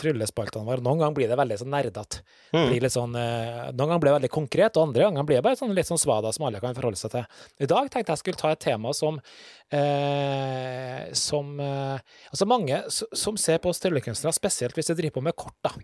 [0.00, 0.82] tryllespaltene våre.
[0.82, 2.18] Noen ganger blir det veldig sånn nerdete.
[2.50, 2.88] Mm.
[2.90, 5.76] Sånn, eh, noen ganger blir det veldig konkret, og andre ganger blir det bare sånn,
[5.78, 7.40] litt sånn svada som alle kan forholde seg til.
[7.62, 9.22] I dag tenkte jeg skulle ta et tema som
[9.70, 12.02] eh, som eh,
[12.32, 15.76] Altså mange som ser på oss tryllekunstnere, spesielt hvis de driver på med kort, da,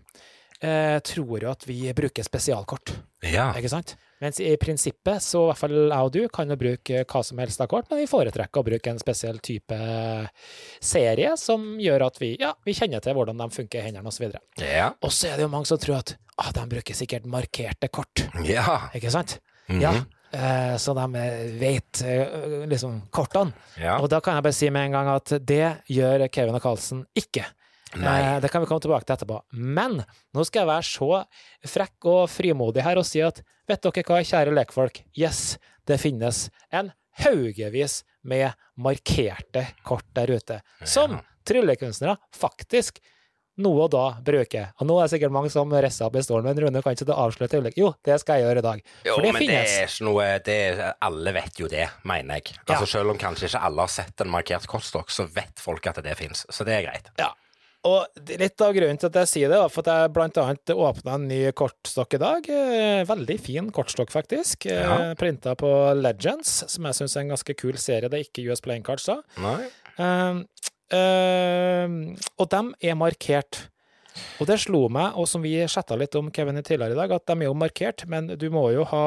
[0.61, 2.93] eh, tror jo at vi bruker spesialkort.
[3.27, 3.51] Ja.
[3.57, 3.95] Ikke sant?
[4.21, 7.37] Mens i prinsippet, så i hvert fall jeg og du, kan jo bruke hva som
[7.37, 9.77] helst av kort, men vi foretrekker å bruke en spesiell type
[10.81, 14.29] serie som gjør at vi, ja, vi kjenner til hvordan de funker i hendene osv.
[14.61, 14.91] Ja.
[15.05, 18.25] Og så er det jo mange som tror at ah, de bruker sikkert markerte kort,
[18.47, 18.87] Ja.
[18.97, 19.37] ikke sant?
[19.67, 19.81] Mhm.
[19.83, 19.93] Ja,
[20.31, 23.53] eh, så de eh, vet eh, liksom kortene.
[23.77, 23.97] ja.
[24.01, 27.05] Og da kan jeg bare si med en gang at det gjør Kevin og Carlsen
[27.19, 27.45] ikke.
[27.95, 28.17] Nei.
[28.35, 29.39] Eh, det kan vi komme tilbake til etterpå.
[29.55, 31.09] Men nå skal jeg være så
[31.77, 35.01] frekk og frimodig her og si at vet dere hva, kjære lekfolk?
[35.17, 36.91] Yes, det finnes en
[37.23, 42.99] haugevis med markerte kort der ute, som tryllekunstnere faktisk
[43.57, 44.67] noe og da bruker.
[44.77, 47.07] Og nå er det sikkert mange som rister opp i stolen, men Rune kan ikke
[47.09, 47.77] det avsløre tryllet.
[47.79, 48.83] Jo, det skal jeg gjøre i dag.
[49.07, 52.37] Jo, For det men det er ikke noe det er, Alle vet jo det, mener
[52.37, 52.53] jeg.
[52.67, 52.91] Altså Ja.
[52.97, 56.13] Selv om kanskje ikke alle har sett en markert kortstokk, så vet folk at det
[56.19, 56.45] fins.
[56.53, 57.09] Så det er greit.
[57.17, 57.31] Ja.
[57.87, 61.15] Og litt av grunnen til at jeg sier det, er for at jeg annet åpna
[61.15, 62.49] en ny kortstokk i dag.
[62.51, 64.67] Eh, Veldig fin kortstokk, faktisk.
[64.69, 64.81] Ja.
[64.83, 65.15] Ja.
[65.19, 68.09] Printa på Legends, som jeg syns er en ganske kul serie.
[68.11, 69.21] Det er ikke US Playing Cards, da.
[69.43, 69.69] Nei.
[69.97, 70.43] Uh,
[70.93, 73.67] uh, og dem er markert.
[74.41, 77.25] Og det slo meg, og som vi chatta litt om Kevin tidligere i dag, at
[77.29, 79.03] de er jo markert, men du må jo ha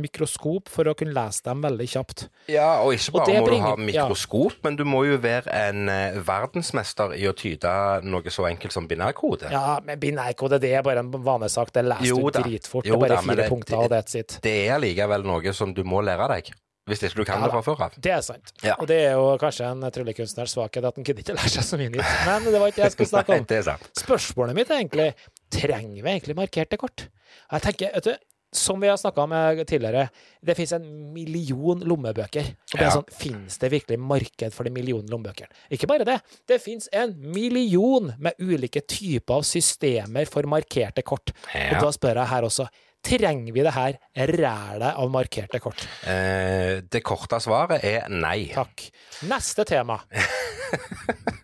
[0.00, 2.26] mikroskop for å kunne lese dem veldig kjapt.
[2.52, 5.88] Ja, og ikke bare og må du ha mikroskop, men du må jo være en
[5.92, 7.74] eh, verdensmester i å tyde
[8.04, 9.50] noe så enkelt som binærkode.
[9.54, 11.72] Ja, men binærkode, det er bare en vanesak.
[11.74, 12.86] Det leser Jo du dritfort.
[12.88, 14.38] Jo det er bare da, fire det- punkter, og that's it.
[14.44, 16.52] Det er likevel noe som du må lære deg.
[16.86, 17.94] Hvis ikke du kan Ja det fra før av.
[17.96, 18.52] Det er sant.
[18.62, 18.74] Ja.
[18.78, 21.78] Og det er jo kanskje en tryllekunstners svakhet at han gidder ikke lære seg så
[21.80, 22.12] mye nytt.
[22.26, 23.64] Men det var ikke det jeg skulle snakke Nei, om.
[23.70, 23.88] sant.
[24.02, 25.08] Spørsmålet mitt er egentlig
[25.54, 27.06] trenger vi egentlig markerte kort.
[27.50, 30.04] Jeg tenker, vet du, som vi har snakka om eh, tidligere,
[30.46, 30.84] det finnes en
[31.16, 32.52] million lommebøker.
[32.52, 32.92] Og det er Ja.
[33.00, 35.48] sånn, Finnes det virkelig marked for de millionene lommebøkene?
[35.74, 41.32] Ikke bare det, det finnes en million med ulike typer av systemer for markerte kort.
[41.50, 42.68] Og da spør jeg her også,
[43.04, 43.98] trenger vi det her
[44.34, 45.86] rælet av markerte kort?
[46.08, 48.50] Eh, det korte svaret er nei.
[48.54, 48.88] Takk.
[49.30, 50.00] Neste tema.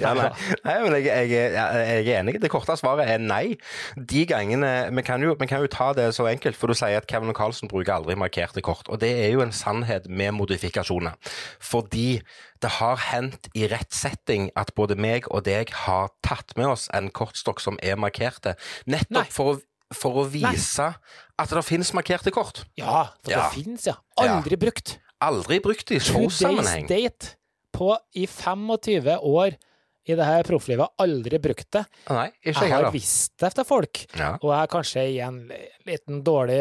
[0.00, 0.28] Ja, nei.
[0.64, 2.36] nei, men jeg, jeg, jeg, er enig.
[2.42, 3.56] Det korte svaret er nei.
[3.96, 7.00] De gangene Vi kan jo, vi kan jo ta det så enkelt, for du sier
[7.00, 8.88] at Kevin Carlsen bruker aldri markerte kort.
[8.88, 11.18] Og det er jo en sannhet med modifikasjoner.
[11.60, 12.20] Fordi
[12.60, 16.88] det har hendt i rett setting at både meg og deg har tatt med oss
[16.96, 18.98] en kortstokk som er markerte, Nei.
[18.98, 19.58] nettopp for å
[19.94, 20.94] for å vise
[21.40, 22.64] at det finnes markerte kort.
[22.78, 23.48] Ja, for Ja.
[23.48, 23.94] det finnes, ja.
[24.18, 24.98] Aldri brukt.
[25.20, 26.86] Aldri brukt i Today's showsammenheng.
[26.88, 27.34] date
[27.72, 29.56] på i 25 år
[30.08, 31.82] i det her profflivet, aldri brukt det.
[32.08, 34.00] Nei, ikke Jeg har visst det til folk.
[34.16, 34.30] Ja.
[34.40, 35.42] Og jeg har kanskje i en
[35.86, 36.60] liten dårlig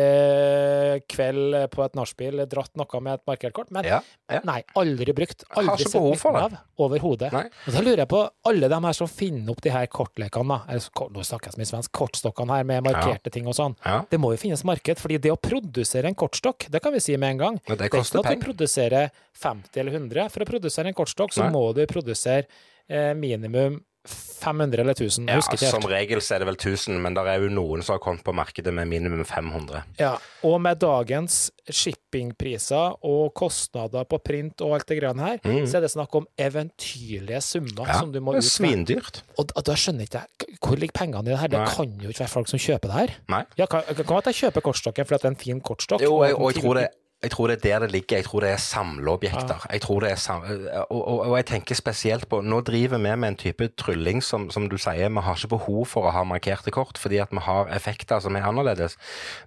[1.09, 4.41] kveld på et nachspiel dratt noe med et markerkort, men Ja, ja.
[4.47, 5.45] nei, aldri brukt.
[5.57, 7.31] Aldri sett nytten av overhodet.
[7.33, 8.21] Og da lurer jeg på
[8.51, 11.91] alle de her som finner opp de her kortlekene, nå snakker jeg så mye svensk,
[11.95, 13.77] kortstokkene her med markerte ting og sånn.
[14.11, 17.17] Det må jo finnes marked, fordi det å produsere en kortstokk, det kan vi si
[17.17, 17.61] med en gang.
[17.67, 20.29] Men det er ikke koster sånn at du produserer 50 eller 100.
[20.33, 21.53] For å produsere en kortstokk, så Nei.
[21.55, 22.78] må du produsere eh,
[23.15, 25.27] minimum 500 eller 1000.
[25.27, 27.49] Jeg Ja, husker ikke som regel så er det vel 1000, men det er jo
[27.51, 29.83] noen som har kommet på markedet med minimum 500.
[29.99, 30.13] Ja,
[30.47, 35.67] og med dagens shippingpriser og kostnader på print og alt det greiene her, Mm.
[35.67, 38.43] så er det snakk om eventyrlige summer Ja, som du må ut med.
[38.43, 39.21] svindyrt.
[39.37, 41.47] Og da, skjønner ikke jeg Hvor ligger pengene i det her?
[41.47, 41.67] Det Nei.
[41.75, 43.15] kan jo ikke være folk som kjøper det her.
[43.29, 43.43] Nei.
[43.57, 46.01] Ja, kan, kan at jeg kjøper kortstokken fordi det er en fin kortstokk?
[46.01, 46.87] Jo, og jeg, at og jeg tror, det,
[47.19, 48.17] jeg tror det er der det ligger.
[48.17, 49.65] Jeg tror det er samleobjekter.
[49.71, 50.41] Jeg tror det er sam
[50.89, 54.47] og, og, og jeg tenker spesielt på Nå driver vi med en type trylling som,
[54.49, 57.43] som du sier, vi har ikke behov for å ha markerte kort, fordi at vi
[57.43, 58.95] har effekter som er annerledes.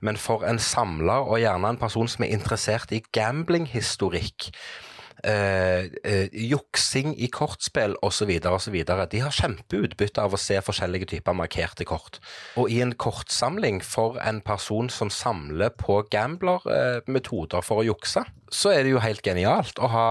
[0.00, 4.50] Men for en samler, og gjerne en person som er interessert i gamblinghistorikk,
[5.26, 8.76] eh, eh, juksing i kortspill osv., osv.
[8.84, 12.20] De har kjempeutbytte av å se forskjellige typer markerte kort.
[12.60, 18.74] Og i en kortsamling for en person som samler på gamblermetoder for å jukse, så
[18.74, 20.06] er det jo helt genialt å ha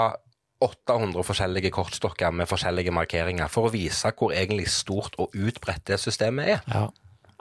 [0.61, 5.97] 800 forskjellige kortstokker med forskjellige markeringer for å vise hvor egentlig stort og utbredt det
[6.01, 6.61] systemet er.
[6.69, 6.83] Ja.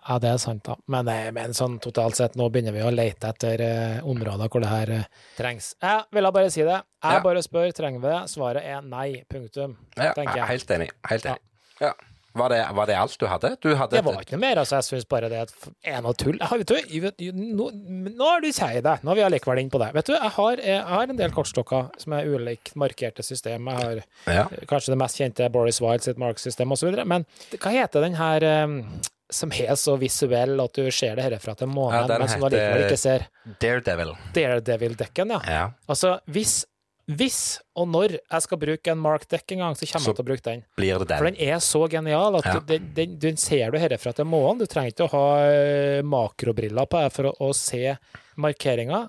[0.08, 0.76] Ja, det er sant, da.
[0.90, 4.64] Men, eh, men sånn totalt sett, nå begynner vi å lete etter uh, områder hvor
[4.64, 5.74] det her uh, trengs.
[5.82, 6.78] Jeg ville bare si det.
[6.80, 7.24] Jeg Ja.
[7.24, 8.20] bare spør, trenger vi det?
[8.32, 9.24] Svaret er nei.
[9.28, 9.76] Punktum.
[9.96, 10.46] Ja, tenker jeg.
[10.54, 10.90] helt enig.
[11.10, 11.44] Helt enig.
[11.80, 11.92] Ja.
[12.32, 13.48] Var, det, var det alt du hadde?
[13.58, 14.78] Du hadde Det var ikke noe mer, altså.
[14.78, 15.40] Jeg syns bare det
[15.82, 16.38] er noe tull.
[16.38, 17.66] Har, vet du, nå,
[18.06, 19.02] nå har du sier deg.
[19.02, 19.90] Nå er vi allikevel inne på det.
[19.96, 23.66] Vet du, jeg har, jeg har en del kortstokker som er ulikt markerte system.
[23.66, 24.46] Jeg har ja.
[24.70, 27.00] kanskje det mest kjente er Boris Wilde sitt marksystem osv.
[27.02, 27.26] Men
[27.56, 28.78] hva heter den her eh,
[29.34, 32.46] som er så visuell at du ser det herfra til månen, Ja, men som du
[32.50, 33.26] allikevel ikke ser?
[33.62, 34.14] Daredevil.
[34.36, 35.40] Daredevil-dekken, ja.
[35.46, 35.62] Ja.
[35.90, 36.64] Altså, hvis,
[37.10, 37.38] hvis
[37.78, 40.24] og når jeg skal bruke en Mark Deck en gang, så kommer Så jeg til
[40.24, 40.64] å bruke den.
[40.76, 41.34] Blir det For den?
[41.38, 42.52] den er så genial at Ja.
[42.58, 44.58] du, den, den, den ser du herfra til månen.
[44.60, 47.96] Du trenger ikke å ha eh, makrobriller på for å, å se
[48.40, 49.08] markeringa.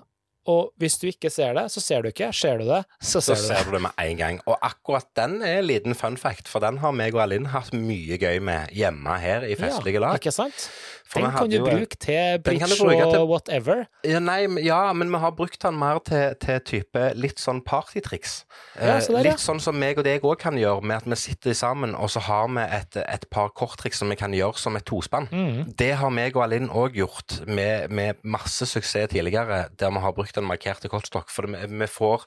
[0.50, 2.32] Og hvis du ikke ser det, så ser du ikke.
[2.34, 3.56] Ser du det, så Så ser du det.
[3.58, 4.40] ser du det med en gang.
[4.46, 7.70] Og akkurat den er en liten fun fact, for den har meg og Alin hatt
[7.72, 10.18] mye gøy med hjemme her i festlige Ja, lag.
[10.18, 10.68] ikke sant?
[11.14, 13.84] Den kan du bruke til bridge bruke til- og whatever.
[14.04, 18.44] Ja, nei, ja, men vi har brukt den mer til, til type litt sånn partytriks.
[18.76, 21.16] Ja, Eh, så litt sånn som meg og deg òg kan gjøre, med at vi
[21.16, 24.76] sitter sammen, og så har vi et, et par korttriks som vi kan gjøre som
[24.76, 25.28] et tospann.
[25.32, 25.74] Mm.
[25.76, 30.12] Det har meg og Alinn òg gjort, med, med masse suksess tidligere, der vi har
[30.12, 31.30] brukt den markerte kortstokk.
[31.30, 32.26] For vi får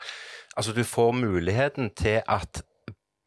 [0.56, 2.62] Altså, du får muligheten til at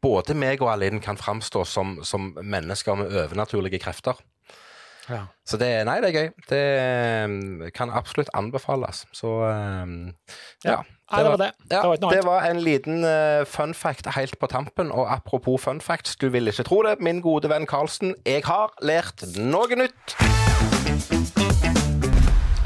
[0.01, 4.17] både meg og Alinn kan framstå som, som mennesker med overnaturlige krefter.
[5.09, 5.25] Ja.
[5.45, 6.29] Så det, nei, det er gøy.
[6.49, 6.61] Det
[7.25, 9.05] um, kan absolutt anbefales.
[9.13, 10.13] Så um,
[10.63, 10.81] ja.
[11.09, 11.51] Det var det.
[11.71, 14.91] Ja, det var en liten uh, fun fact helt på tampen.
[14.91, 18.75] Og apropos fun facts, du vil ikke tro det, min gode venn Karlsen, jeg har
[18.81, 20.17] lært noe nytt.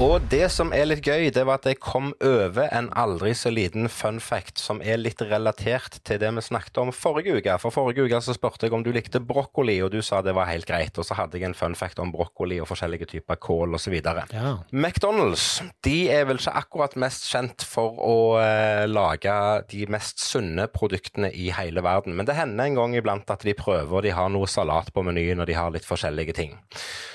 [0.01, 3.51] Og det som er litt gøy, det var at jeg kom over en aldri så
[3.53, 7.53] liten fun fact som er litt relatert til det vi snakket om forrige uke.
[7.61, 10.49] For forrige uke så spurte jeg om du likte brokkoli, og du sa det var
[10.49, 10.97] helt greit.
[10.97, 13.99] Og så hadde jeg en fun fact om brokkoli og forskjellige typer kål osv.
[14.33, 14.55] Ja.
[14.73, 19.37] McDonald's de er vel ikke akkurat mest kjent for å eh, lage
[19.69, 23.53] de mest sunne produktene i hele verden, men det hender en gang iblant at de
[23.57, 26.57] prøver, og de har noe salat på menyen, og de har litt forskjellige ting.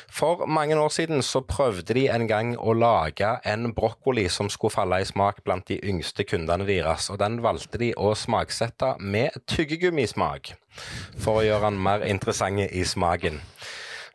[0.09, 4.75] For mange år siden så prøvde de en gang å lage en brokkoli som skulle
[4.75, 9.37] falle i smak blant de yngste kundene deres, og den valgte de å smaksette med
[9.47, 10.55] tyggegummismak
[11.19, 13.41] for å gjøre den mer interessant i smaken.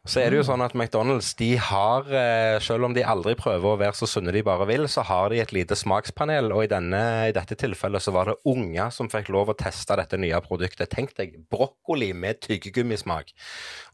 [0.04, 3.64] Så er det jo sånn at McDonald's, de har, eh, selv om de aldri prøver
[3.64, 6.68] å være så sunne de bare vil, så har de et lite smakspanel, og i,
[6.68, 6.99] denne,
[7.30, 10.91] i dette tilfellet så var det unger som fikk lov å teste dette nye produktet.
[10.91, 13.32] Tenk deg, brokkoli med tyggegummismak.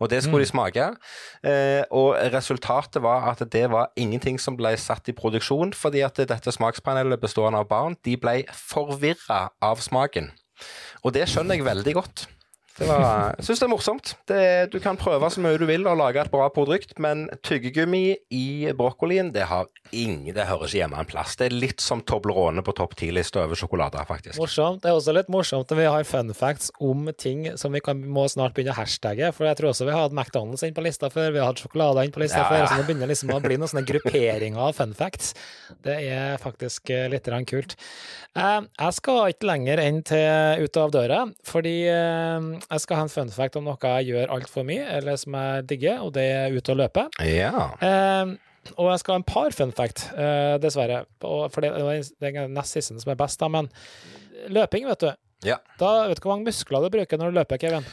[0.01, 0.87] Og det skulle de smake,
[1.45, 6.25] eh, og resultatet var at det var ingenting som ble satt i produksjon, fordi at
[6.25, 10.33] dette smakspanelet bestående av barn, de ble forvirra av smaken.
[11.05, 12.27] Og det skjønner jeg veldig godt.
[12.79, 14.11] Det var, jeg syns det er morsomt.
[14.29, 18.03] Det, du kan prøve så mye du vil å lage et bra produkt, men tyggegummi
[18.31, 21.33] i brokkolien, det har ingen Det høres hjemme en plass.
[21.39, 24.37] Det er litt som Toblerone på topp 10-lista over sjokolade, faktisk.
[24.39, 24.83] Morsomt.
[24.83, 27.99] Det er også litt morsomt når vi har fun facts om ting som vi kan,
[27.99, 29.31] må snart begynne å hashtagge.
[29.35, 31.63] For jeg tror også vi har hatt McDonald's inn på lista før, vi har hatt
[31.63, 32.67] sjokolade inn på lista Ja, før.
[32.69, 35.33] Så det begynner liksom å bli noen sånne grupperinger av fun facts.
[35.83, 37.75] Det er faktisk eh, litt kult.
[38.37, 43.05] Eh, Jeg skal ikke lenger enn til ut av døra, fordi eh, jeg skal ha
[43.07, 46.25] en fun fact om noe jeg gjør altfor mye, eller som jeg digger, og det
[46.35, 47.07] er ute og løpe.
[47.25, 47.69] Ja.
[47.81, 48.35] Eh,
[48.75, 51.03] og jeg skal ha en par fun fact, eh, dessverre.
[51.25, 51.73] Og for det,
[52.21, 53.49] det er nest siste som er best, da.
[53.49, 53.71] Men
[54.53, 55.11] løping, vet du.
[55.47, 55.57] Ja.
[55.79, 57.87] Da vet du hvor mange muskler du bruker når du løper, Kevin?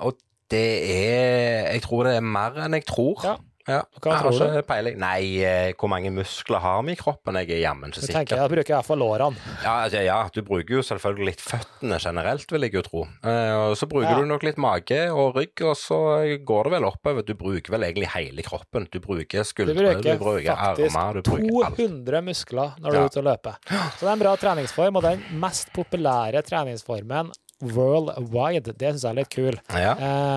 [0.00, 0.16] Og
[0.52, 3.22] det er Jeg tror det er mer enn jeg tror.
[3.24, 3.36] Ja.
[3.68, 3.82] Ja.
[4.02, 4.96] Hva jeg har ikke peiling.
[4.98, 7.36] Nei, eh, hvor mange muskler har vi i kroppen?
[7.38, 8.18] Jeg er jammen ikke Så sikker.
[8.18, 9.36] tenker jeg, bruker iallfall lårene.
[9.62, 13.02] Ja, altså, ja, du bruker jo selvfølgelig litt føttene generelt, vil jeg jo tro.
[13.22, 14.18] Eh, og så bruker Ja.
[14.18, 16.00] du nok litt mage og rygg, og så
[16.44, 17.22] går det vel oppover.
[17.24, 18.88] Du bruker vel egentlig hele kroppen.
[18.90, 21.76] Du bruker skuldre, du bruker, bruker armer, du bruker alt.
[21.76, 23.56] 200 muskler når du er ute og løper.
[23.68, 27.30] Så det er en bra treningsform, og den mest populære treningsformen
[27.62, 28.74] worldwide.
[28.76, 29.58] Det syns jeg er litt kul.
[29.70, 29.94] Ja.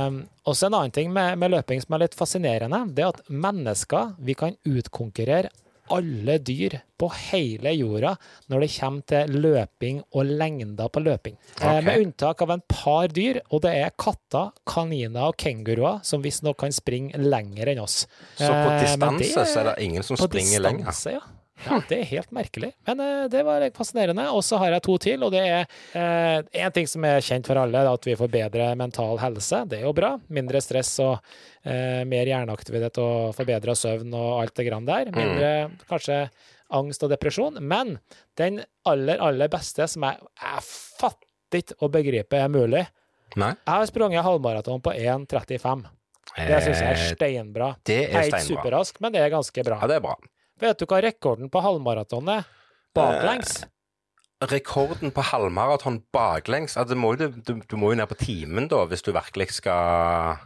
[0.07, 3.23] Um, også en annen ting med, med løping som er litt fascinerende, det er at
[3.29, 5.49] mennesker vi kan utkonkurrere
[5.93, 8.15] alle dyr på hele jorda
[8.49, 11.35] når det kommer til løping og lengder på løping.
[11.61, 16.23] Eh, med unntak av en par dyr, og det er katter, kaniner og kenguruer, som
[16.25, 18.07] visstnok kan springe lenger enn oss.
[18.33, 20.85] Så på Eh, men distanse det- så er det ingen som springer lenger.
[20.89, 21.19] distanse, ja.
[21.63, 22.73] Ja, det er helt merkelig.
[22.89, 24.27] Men uh, det var fascinerende.
[24.35, 27.59] Og så har jeg to til, og det er én ting som er kjent for
[27.61, 29.61] alle, at vi får bedre mental helse.
[29.71, 30.15] Det er jo bra.
[30.27, 35.13] Mindre stress og uh, mer hjerneaktivitet og forbedra søvn og alt det grann der.
[35.15, 35.53] Mindre
[35.89, 36.25] kanskje
[36.75, 37.61] angst og depresjon.
[37.61, 37.97] Men
[38.39, 40.67] den aller, aller beste som jeg, jeg
[40.99, 42.83] fatter ikke å begripe er mulig
[43.35, 43.51] Nei.
[43.51, 45.81] Jeg har sprunget halvmaraton på 1,35.
[46.35, 47.67] Det syns jeg er Eh, steinbra.
[47.83, 49.79] Det Jeg er er ikke superrask, men det er ganske bra.
[49.81, 50.15] Ja, det er bra.
[50.61, 52.45] Vet du hva rekorden på halvmaraton er?
[52.95, 53.63] Baklengs.
[54.45, 58.67] Rekorden på halvmaraton baklengs altså, det må jo, du, du må jo ned på timen,
[58.71, 60.37] da, hvis du virkelig skal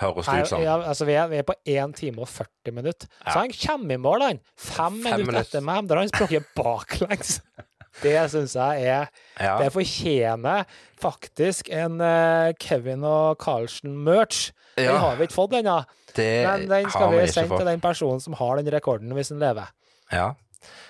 [0.00, 2.76] høres Nei, ut som ja, altså, vi, er, vi er på 1 time og 40
[2.76, 3.10] minutter.
[3.22, 3.32] Ja.
[3.32, 4.42] Så han kommer i mål, han.
[4.54, 5.46] Fem, minutter minutter.
[5.46, 5.86] etter meg.
[5.88, 7.38] Da har han sprunget baklengs.
[8.02, 9.06] Det syns jeg er
[9.40, 9.54] ja.
[9.62, 10.64] Det fortjener
[11.00, 14.50] faktisk en eh, Kevin og Carlsen-merch.
[14.76, 15.78] Den har vi ikke fått ennå,
[16.18, 19.70] men den skal vi sende til den personen som har den rekorden, hvis den lever.
[20.12, 20.30] Ja.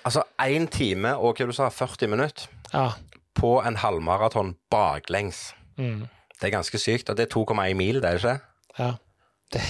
[0.03, 2.89] Altså én time og hva du sa, 40 minutter Ja.
[3.35, 5.53] på en halvmaraton baklengs.
[5.77, 6.07] Mm.
[6.41, 7.09] Det er ganske sykt.
[7.09, 8.39] Og det er 2,1 mil, det er det ikke?
[8.79, 8.91] ja.
[9.53, 9.61] Det,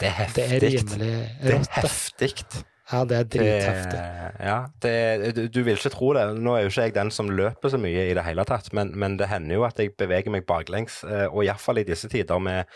[0.00, 0.62] Det er det er heftig.
[0.62, 2.44] rimelig Det er heftig.
[2.90, 3.98] Ja, det er dritheftig.
[4.42, 6.24] ja, det, du, du vil ikke tro det.
[6.42, 8.90] Nå er jo ikke jeg den som løper så mye i det hele tatt, men,
[8.98, 11.04] men det hender jo at jeg beveger meg baklengs.
[11.06, 12.66] eh, Og iallfall i disse tider med,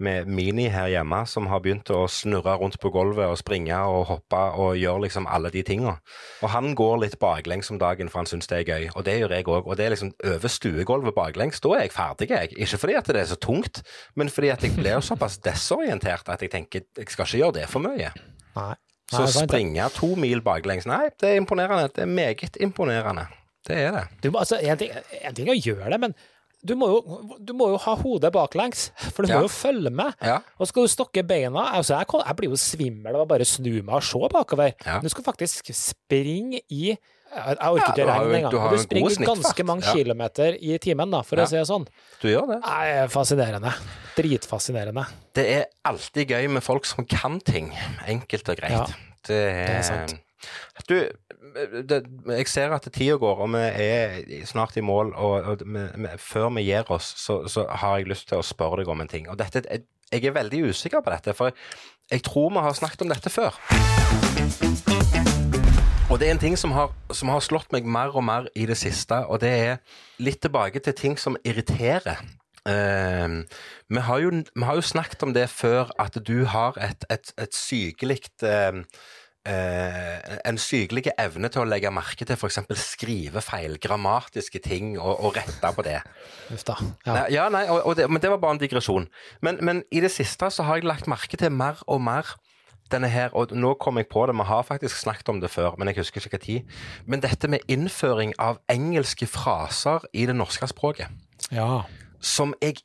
[0.00, 4.06] med Mini her hjemme, som har begynt å snurre rundt på gulvet og springe og
[4.08, 5.98] hoppe og gjøre liksom alle de tinga.
[6.42, 8.88] Og han går litt baklengs om dagen, for han syns det er gøy.
[8.96, 9.68] Og det gjør jeg òg.
[9.68, 11.60] Og det er liksom over stuegulvet baklengs.
[11.60, 12.54] Da er jeg ferdig, jeg.
[12.56, 13.82] Ikke fordi at det er så tungt,
[14.16, 17.68] men fordi at jeg blir såpass desorientert at jeg tenker jeg skal ikke gjøre det
[17.68, 18.14] for mye.
[18.56, 18.74] Nei.
[19.08, 19.56] Så Nei, sant det.
[19.56, 21.86] springe to mil baklengs, nei, det er imponerende.
[21.96, 23.26] Det er meget imponerende.
[23.68, 24.02] Det er det.
[24.20, 24.90] Du altså, en, ting,
[25.22, 26.14] en ting er å gjøre det, men
[26.66, 26.98] du må jo,
[27.40, 29.38] du må jo ha hodet baklengs, for du Ja.
[29.38, 30.12] må jo følge med.
[30.20, 30.40] Ja.
[30.58, 33.70] Og skal du stokke beina altså jeg, jeg blir jo svimmel av å bare snu
[33.82, 34.74] meg og se bakover.
[34.84, 34.98] Ja.
[35.00, 36.96] Du skal faktisk springe i
[37.28, 38.52] Jeg, jeg orker ikke ja, regne engang.
[38.52, 39.92] du Du springer snitt, ganske mange ja.
[39.98, 41.44] kilometer i timen, da, for Ja.
[41.44, 41.84] å si det sånn.
[42.22, 42.58] Du gjør det.
[42.64, 43.72] Nei, er fascinerende.
[44.16, 45.04] Dritfascinerende.
[45.36, 47.70] Det er alltid gøy med folk som kan ting.
[48.08, 48.72] Enkelt og greit.
[48.72, 48.86] Ja,
[49.28, 50.16] det, er, er sant.
[50.88, 50.96] Du,
[51.84, 52.00] det,
[52.30, 55.12] jeg ser at tida går, og vi er snart i mål.
[55.14, 58.46] Og, og vi, vi, før vi gir oss, så, så har jeg lyst til å
[58.46, 59.28] spørre deg om en ting.
[59.28, 61.52] Og dette, jeg, jeg er veldig usikker på dette, for
[62.08, 63.52] jeg tror vi har snakket om dette før.
[66.08, 68.64] Og det er en ting som har, som har slått meg mer og mer i
[68.68, 69.74] det siste, og det er
[70.24, 72.22] litt tilbake til ting som irriterer.
[72.64, 73.44] Uh,
[73.92, 77.32] vi, har jo, vi har jo snakket om det før, at du har et, et,
[77.36, 78.84] et sykelig uh,
[79.48, 82.58] Uh, En sykelig evne til å legge merke til f.eks.
[82.82, 86.02] skrivefeil, grammatiske ting, og, og rette på det.
[86.52, 86.76] Uff da.
[87.06, 87.14] Ja.
[87.14, 89.06] Nei, ja, nei, og, og det, men det var bare en digresjon.
[89.40, 92.34] Men, men i det siste så har jeg lagt merke til mer og mer
[92.92, 95.76] denne her, og nå kom jeg på det, vi har faktisk snakket om det før,
[95.78, 96.76] men jeg husker ikke hva tid.
[97.06, 101.12] Men dette med innføring av engelske fraser i det norske språket,
[101.50, 101.82] ja.
[102.20, 102.82] som jeg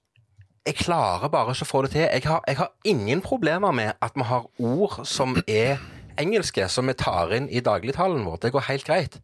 [0.64, 2.06] jeg klarer bare ikke å få det til.
[2.06, 5.82] Jeg har, jeg har ingen problemer med at vi har ord som er
[6.22, 8.40] engelske, som vi tar inn i dagligtalen vår.
[8.46, 9.18] Det går helt greit.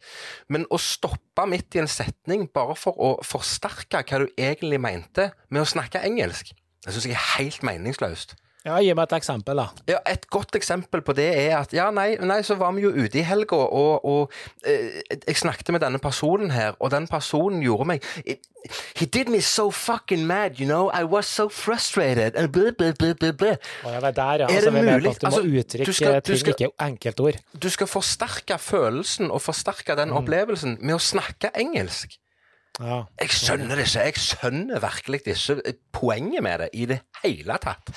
[0.52, 5.30] Men å stoppe midt i en setning bare for å forsterke hva du egentlig mente
[5.50, 6.52] med å snakke engelsk,
[6.84, 8.36] det syns jeg er helt meningsløst.
[8.70, 9.68] Ja, gi meg et eksempel, da.
[9.90, 12.92] Ja, Et godt eksempel på det er at ja, nei, nei så var vi jo
[12.94, 14.32] ute i helga, og, og
[14.66, 18.46] eh, jeg snakket med denne personen her, og den personen gjorde meg it,
[19.00, 20.90] He did me so fucking mad, you know.
[20.92, 22.36] I was so frustrated.
[22.36, 23.56] And blah, blah, blah, blah, blah.
[23.86, 24.48] Ja, det er der, ja.
[24.50, 25.10] Er Altså, det med mulig?
[25.16, 27.38] at du må uttrykke du skal- du ting, ikke enkeltord.
[27.64, 32.18] Du skal forsterke følelsen og forsterke den opplevelsen med å snakke engelsk.
[32.80, 33.00] Ja.
[33.24, 34.04] Jeg skjønner det ikke.
[34.12, 37.96] Jeg skjønner virkelig ikke poenget med det i det hele tatt.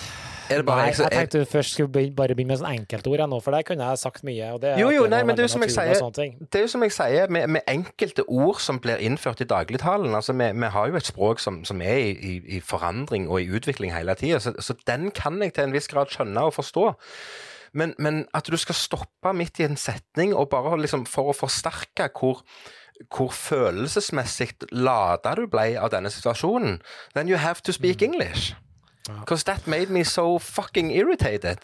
[0.51, 2.59] Er det bare Nei, jeg jeg er tenkte du først skulle begynne, bare begynne med
[2.61, 4.49] sånn enkeltord jeg nå, for der kunne jeg sagt mye.
[4.81, 6.93] Jo, jo, nei, men det er jo som jeg sier- Det er jo som jeg
[6.93, 10.15] sier, med, med enkelte ord som blir innført i dagligtalen.
[10.15, 13.41] altså Vi, vi har jo et språk som, som er i, i, i forandring og
[13.41, 16.55] i utvikling hele tida, så, så den kan jeg til en viss grad skjønne og
[16.55, 16.93] forstå.
[17.75, 21.37] Men, men at du skal stoppe midt i en setning og bare liksom for å
[21.37, 22.43] forsterke hvor
[23.11, 26.81] hvor følelsesmessig lada du ble av denne situasjonen,
[27.15, 28.53] then you have to speak English.
[29.09, 31.59] Because that made me so fucking irritated.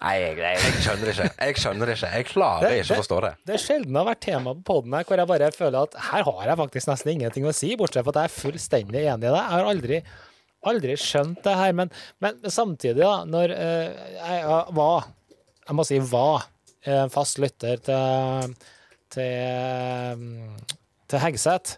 [0.00, 1.24] Nei, jeg, jeg, jeg skjønner ikke.
[1.44, 2.08] Jeg skjønner ikke.
[2.16, 3.32] Jeg klarer Det- ikke å forstå det.
[3.44, 5.98] Det er sjelden det har vært tema på poden her hvor jeg bare føler at
[6.06, 9.28] her har jeg faktisk nesten ingenting å si, bortsett fra at jeg er fullstendig enig
[9.28, 9.42] i det.
[9.42, 9.98] Jeg har aldri,
[10.72, 11.92] aldri skjønt det her, men,
[12.24, 15.04] men samtidig, da, når uh, jeg var
[15.68, 16.46] Jeg må si var
[16.88, 18.54] eh, fast lytter til
[19.10, 20.24] til,
[21.10, 21.76] til Hegseth.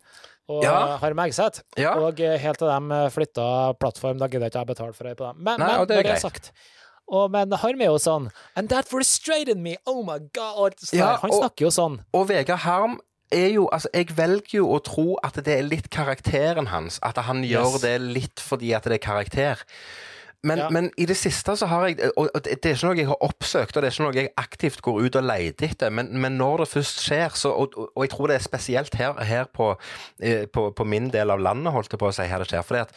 [0.53, 0.97] Og Ja.
[1.03, 1.63] Harm Egseth.
[1.81, 1.95] Ja.
[2.03, 3.47] Og eh, helt til de flytta
[3.81, 5.43] plattform, da gidder jeg ikke jeg betale for det på dem.
[5.45, 6.53] Men, Nei, men det er det er sagt
[7.13, 9.75] og, men Harm er jo sånn And that frustrated me!
[9.91, 10.77] Oh my god!
[10.95, 11.99] Ja, han og- snakker jo sånn.
[12.15, 12.95] Og Vegard Harm
[13.33, 16.99] er jo Altså, jeg velger jo å tro at det er litt karakteren hans.
[17.03, 17.81] At han gjør Yes.
[17.83, 19.61] det litt fordi at det er karakter.
[20.43, 20.69] Men, Ja.
[20.71, 23.77] men i det siste så har jeg Og det er ikke noe jeg har oppsøkt,
[23.77, 26.65] og det er ikke noe jeg aktivt går ut og leter etter, men, men når
[26.65, 29.77] det først skjer, så og, og- jeg tror det er spesielt her, her på,
[30.21, 32.63] eh, på, på min del av landet, holdt jeg på å si, her det skjer.
[32.63, 32.91] fordi at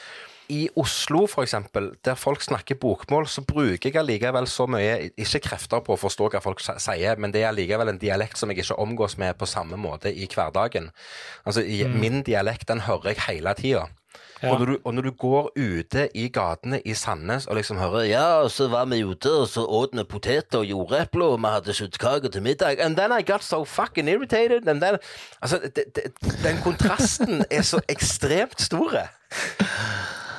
[0.50, 5.82] i Oslo, eksempel, der folk snakker bokmål, så bruker jeg allikevel så mye Ikke krefter
[5.82, 8.78] på å forstå hva folk sier, men det er allikevel en dialekt som jeg ikke
[8.78, 10.92] omgås med på samme måte i hverdagen.
[11.46, 12.00] Altså, mm.
[12.00, 13.88] Min dialekt, den hører jeg hele tida.
[14.44, 14.52] Ja.
[14.52, 18.04] Og, når du, og når du går ute i gatene i Sandnes og liksom hører
[18.10, 21.54] Ja, og så var vi ute, og så åt vi poteter og jordepler, og vi
[21.54, 24.68] hadde kjøttkaker til middag And then I got so fucking irritated.
[24.68, 24.98] And then,
[25.42, 26.02] altså, de, de,
[26.44, 29.08] den kontrasten er så ekstremt store.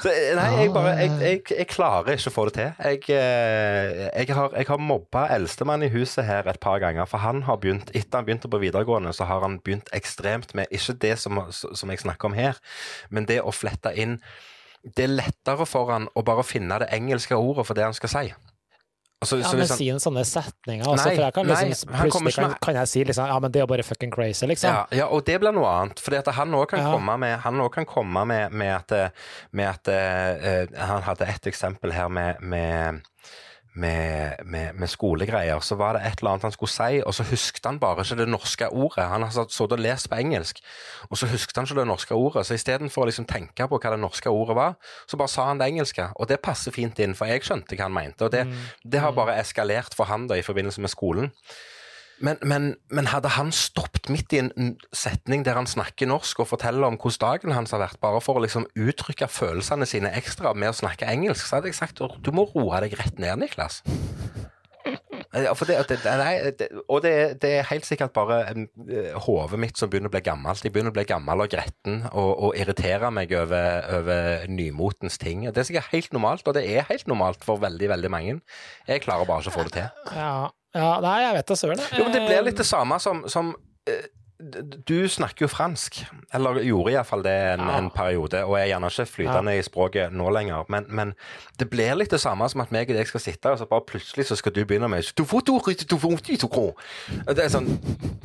[0.07, 2.69] Så, nei, jeg bare jeg, jeg, jeg klarer ikke å få det til.
[2.79, 7.25] Jeg, eh, jeg, har, jeg har mobba eldstemann i huset her et par ganger, for
[7.25, 10.95] han har begynt, etter han begynte på videregående, så har han begynt ekstremt med Ikke
[11.03, 12.61] det som, som jeg snakker om her,
[13.11, 14.21] men det å flette inn
[14.87, 18.13] Det er lettere for han å bare finne det engelske ordet for det han skal
[18.13, 18.27] si.
[19.25, 22.35] Altså, Ja, men si en sånne setninger, altså, Nei, for jeg kan liksom, nei, plutselig
[22.37, 24.75] kan, kan jeg si liksom Ja, men det er bare fucking crazy, liksom.
[24.75, 26.03] Ja, ja, og det blir noe annet.
[26.21, 26.93] At han òg kan, Ja.
[26.93, 29.09] komme med, han kan komme med, med at, eh,
[29.53, 33.01] med at uh, Han hadde et eksempel her med, med
[33.77, 37.27] med, med, med skolegreier, så var det et eller annet han skulle si, og så
[37.29, 39.05] husket han bare ikke det norske ordet.
[39.11, 40.62] Han har sittet og lest på engelsk,
[41.11, 42.47] og så husket han ikke det norske ordet.
[42.49, 45.61] Så istedenfor å liksom tenke på hva det norske ordet var, så bare sa han
[45.61, 46.09] det engelske.
[46.16, 48.27] Og det passer fint inn, for jeg skjønte hva han mente.
[48.27, 48.47] Og det,
[48.83, 51.33] det har bare eskalert for han da i forbindelse med skolen.
[52.25, 56.51] Men, men, men hadde han stoppet midt i en setning der han snakker norsk og
[56.55, 60.55] forteller om hvordan dagen hans har vært, bare for å liksom uttrykke følelsene sine ekstra
[60.57, 63.83] med å snakke engelsk, så hadde jeg sagt du må roe deg rett ned, Niklas.
[65.57, 67.12] For det, det, nei, det, og det,
[67.43, 70.64] det er helt sikkert bare eh, hodet mitt som begynner å bli gammelt.
[70.64, 75.45] Jeg begynner å bli gammel og gretten og, og irritere meg over, over nymotens ting.
[75.51, 78.39] Det er sikkert helt normalt, og det er helt normalt for veldig, veldig mange.
[78.89, 80.14] Jeg klarer bare ikke å få det til.
[80.17, 80.47] Ja,
[80.77, 81.81] ja, nei, jeg vet da søren.
[81.97, 83.55] Jo, men Det blir litt det samme som, som
[83.89, 84.07] eh,
[84.37, 86.03] Du snakker jo fransk,
[86.37, 87.79] eller gjorde iallfall det en, Ja.
[87.81, 90.66] en periode, og er gjerne ikke flytende i språket nå lenger.
[90.68, 91.14] Men, men
[91.57, 93.87] det blir litt det samme som at meg og deg skal sitte, og så bare
[93.89, 95.09] plutselig så skal du begynne med.
[97.33, 97.70] Det er sånn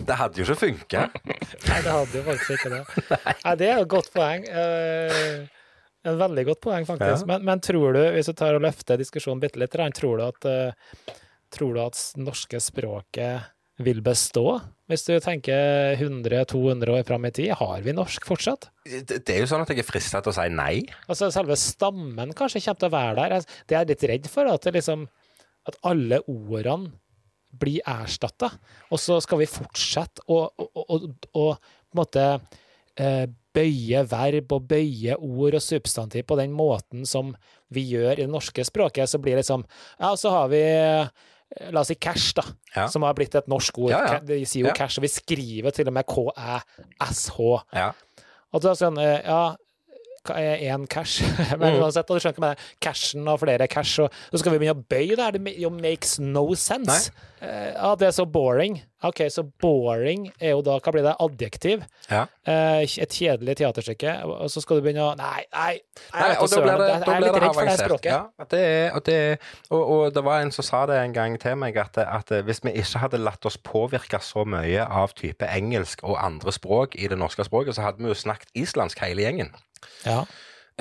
[0.03, 1.07] Det hadde jo ikke funka.
[1.71, 2.83] Nei, det hadde jo faktisk ikke det.
[3.45, 4.45] Nei, det er jo et godt poeng.
[4.51, 5.47] Uh,
[6.03, 7.27] En veldig godt poeng, faktisk.
[7.27, 7.29] Ja.
[7.29, 10.47] Men, men tror du, hvis du tar og løfter diskusjonen bitte litt, tror du at
[10.49, 11.11] eh,
[11.51, 13.49] Tror du at norske språket
[13.81, 14.59] vil bestå?
[14.91, 18.69] Hvis du tenker 100-200 år fram i tid, har vi norsk fortsatt?
[18.85, 20.83] Det, det er jo sånn at jeg er frista til å si nei.
[21.07, 23.53] Altså Selve stammen kanskje kommer til å være der.
[23.67, 25.05] Det er jeg litt redd for, at, det liksom,
[25.69, 26.91] at alle ordene
[27.61, 28.51] blir erstatta.
[28.91, 32.25] Og så skal vi fortsette å, å, å, å, på en måte
[32.99, 37.33] eh, bøye verb og bøye ord og substantiv på den måten som
[37.71, 39.11] vi gjør i det norske språket.
[39.11, 39.65] Så blir det liksom
[39.99, 40.63] Ja, så har vi
[41.71, 42.43] La oss si cash, da,
[42.75, 42.85] Ja.
[42.87, 43.91] som har blitt et norsk ord.
[43.91, 44.19] Ja, ja.
[44.19, 47.39] De sier jo cash, og vi skriver til og med K-æ-s-h.
[47.75, 47.91] Ja.
[48.53, 49.57] Og da sånn, eh, ja, er
[50.29, 51.21] én cash?
[51.59, 51.81] Men Mm.
[51.81, 52.79] uansett, og du skjønner ikke med det.
[52.81, 55.31] cashen og flere cash, og så skal vi begynne å bøye det her.
[55.31, 57.11] Det makes no sense.
[57.41, 58.81] Eh, ja, det er så boring.
[59.03, 61.81] OK, så boring er jo da, hva blir det, adjektiv?
[62.11, 62.27] ja.
[62.45, 65.79] Eh, et kjedelig teaterstykke, og så skal du begynne å Nei, nei,
[66.13, 68.11] Nei, og da blir det, jeg er litt redd for det språket.
[68.11, 71.13] Ja, det er, og, det er, og, og det var en som sa det en
[71.17, 75.13] gang til meg, at, at hvis vi ikke hadde latt oss påvirke så mye av
[75.17, 79.01] type engelsk og andre språk i det norske språket, så hadde vi jo snakket islandsk
[79.01, 79.49] hele gjengen.
[80.05, 80.23] Ja.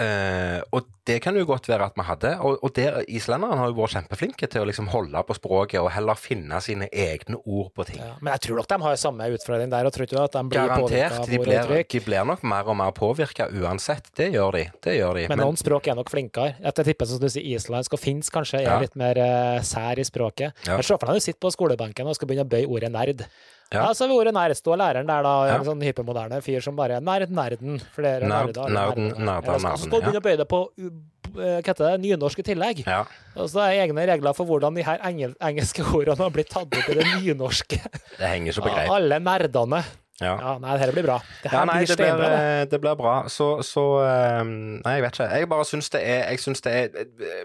[0.00, 2.30] Uh, og det kan jo godt være at vi hadde.
[2.46, 5.90] Og, og der, islenderne har jo vært kjempeflinke til å liksom holde på språket og
[5.92, 7.98] heller finne sine egne ord på ting.
[8.00, 8.14] Ja.
[8.22, 10.70] Men jeg tror nok de har samme utfordring der, og tror du at de blir
[10.70, 11.18] Garantert.
[11.18, 14.08] av De blir, de blir nok mer og mer påvirka uansett.
[14.16, 14.64] Det gjør de.
[14.86, 15.28] Det gjør de.
[15.34, 16.56] Men, noen språk er nok flinkere.
[16.62, 18.80] Jeg tipper som du sier, islandsk og finsk kanskje er Ja.
[18.80, 20.54] litt mer uh, sær i språket.
[20.64, 20.78] Ja.
[20.78, 23.26] Men se for deg du sitter på skolebenken og skal begynne å bøye ordet nerd.
[23.72, 23.84] Ja.
[23.86, 23.92] Ja.
[23.94, 24.56] så har vi ordet nerd.
[24.58, 25.54] Står læreren der, da, Ja.
[25.58, 27.80] en sånn hypermoderne fyr som bare Nerd, nerden.
[27.94, 30.90] Flere Nerd, nerder, Nerden, nerden, Ja, så- begynner nerden, å bøye det på uh,
[31.36, 32.82] hva heter det, nynorsk i tillegg.
[32.86, 33.04] ja.
[33.36, 36.66] Og så er egne regler for hvordan de her engel, engelske ordene har blitt tatt
[36.66, 37.78] opp i det nynorske.
[38.18, 38.86] Det henger så på greip.
[38.88, 39.84] Ja, alle nerdene.
[40.20, 40.34] Ja.
[40.36, 41.20] Ja, nei, dette blir bra.
[41.42, 42.32] Dette Ja, nei, blir det blir, det.
[42.40, 43.22] eh, det blir bra.
[43.32, 45.28] Så, så eh, Nei, jeg vet ikke.
[45.38, 47.44] Jeg bare syns det er Jeg syns det er eh,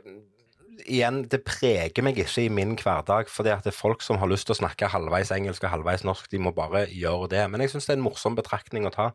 [0.85, 4.29] Igjen, det preger meg ikke i min hverdag, fordi at det er folk som har
[4.29, 7.43] lyst til å snakke halvveis engelsk og halvveis norsk, de må bare gjøre det.
[7.51, 9.07] Men jeg syns det er en morsom betraktning å ta.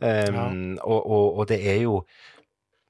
[0.00, 2.00] Um, og, og, og det er jo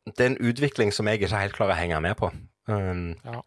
[0.07, 2.31] Det er en utvikling som jeg ikke helt klarer å henge med på.
[2.71, 3.41] Um, Ja.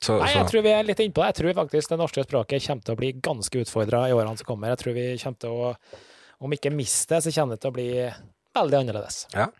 [0.00, 1.32] så, Nei, jeg tror vi er litt innpå det.
[1.34, 4.48] Jeg tror faktisk det norske språket kommer til å bli ganske utfordra i årene som
[4.48, 4.72] kommer.
[4.72, 5.74] Jeg tror vi kommer til å,
[6.40, 7.90] om ikke miste så kommer det til å bli
[8.56, 9.22] veldig annerledes.
[9.36, 9.50] Ja.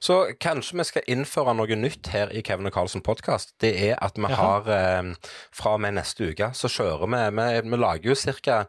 [0.00, 3.50] Så kanskje vi skal innføre noe nytt her i Kevin og Carlsen podkast.
[3.60, 4.38] Det er at vi Jaha.
[4.40, 5.10] har eh,
[5.52, 8.62] Fra og med neste uke så kjører vi Vi, vi lager jo ca.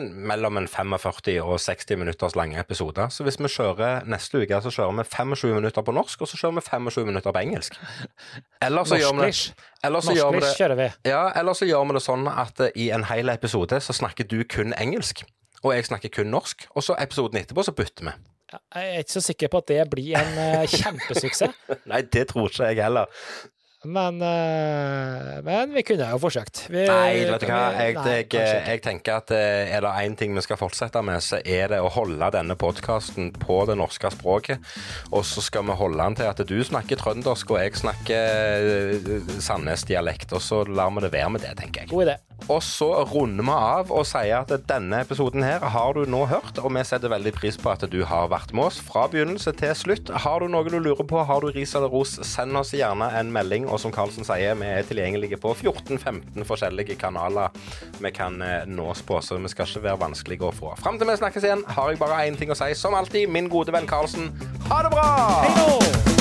[0.00, 3.12] mellom en 45 og 60 minutters lange episoder.
[3.12, 6.40] Så hvis vi kjører neste uke, så kjører vi 25 minutter på norsk, og så
[6.40, 7.76] kjører vi 25 minutter på engelsk.
[8.64, 9.52] Eller så gjør vi det
[9.84, 10.88] eller så gjør vi det, kjører vi.
[11.06, 14.26] ja, eller så gjør vi det sånn at eh, i en hel episode så snakker
[14.26, 15.22] du kun engelsk,
[15.62, 18.16] og jeg snakker kun norsk, og så episoden etterpå så bytter vi.
[18.48, 22.48] Jeg er ikke så sikker på at det blir en eh, kjempesuksess, Nei, det tror
[22.48, 23.06] ikke jeg heller.
[23.84, 26.64] men, eh, men vi kunne jo forsøkt.
[26.72, 27.58] Vi, Nei, vet du hva.
[27.78, 31.20] Jeg, nei, jeg, jeg tenker at eh, er det én ting vi skal fortsette med,
[31.24, 34.64] så er det å holde denne podkasten på det norske språket.
[35.12, 39.38] Og så skal vi holde den til at du snakker trøndersk, og jeg snakker eh,
[39.38, 40.32] Sandnes-dialekt.
[40.34, 41.92] Og så lar vi det være med det, tenker jeg.
[41.92, 42.18] God idé.
[42.46, 46.60] Og så runder vi av og sier at denne episoden her har du nå hørt,
[46.62, 49.74] og vi setter veldig pris på at du har vært med oss fra begynnelse til
[49.76, 50.12] slutt.
[50.24, 53.32] Har du noe du lurer på, har du ris eller ros, send oss gjerne en
[53.34, 53.68] melding.
[53.68, 57.52] Og som Karlsen sier, vi er tilgjengelige på 14-15 forskjellige kanaler
[57.98, 60.76] vi kan eh, nås på, så vi skal ikke være vanskelige å få.
[60.80, 62.70] Fram til vi snakkes igjen, har jeg bare én ting å si.
[62.78, 64.32] Som alltid, min gode venn Karlsen,
[64.70, 65.10] ha det bra!
[65.42, 66.17] Hei nå!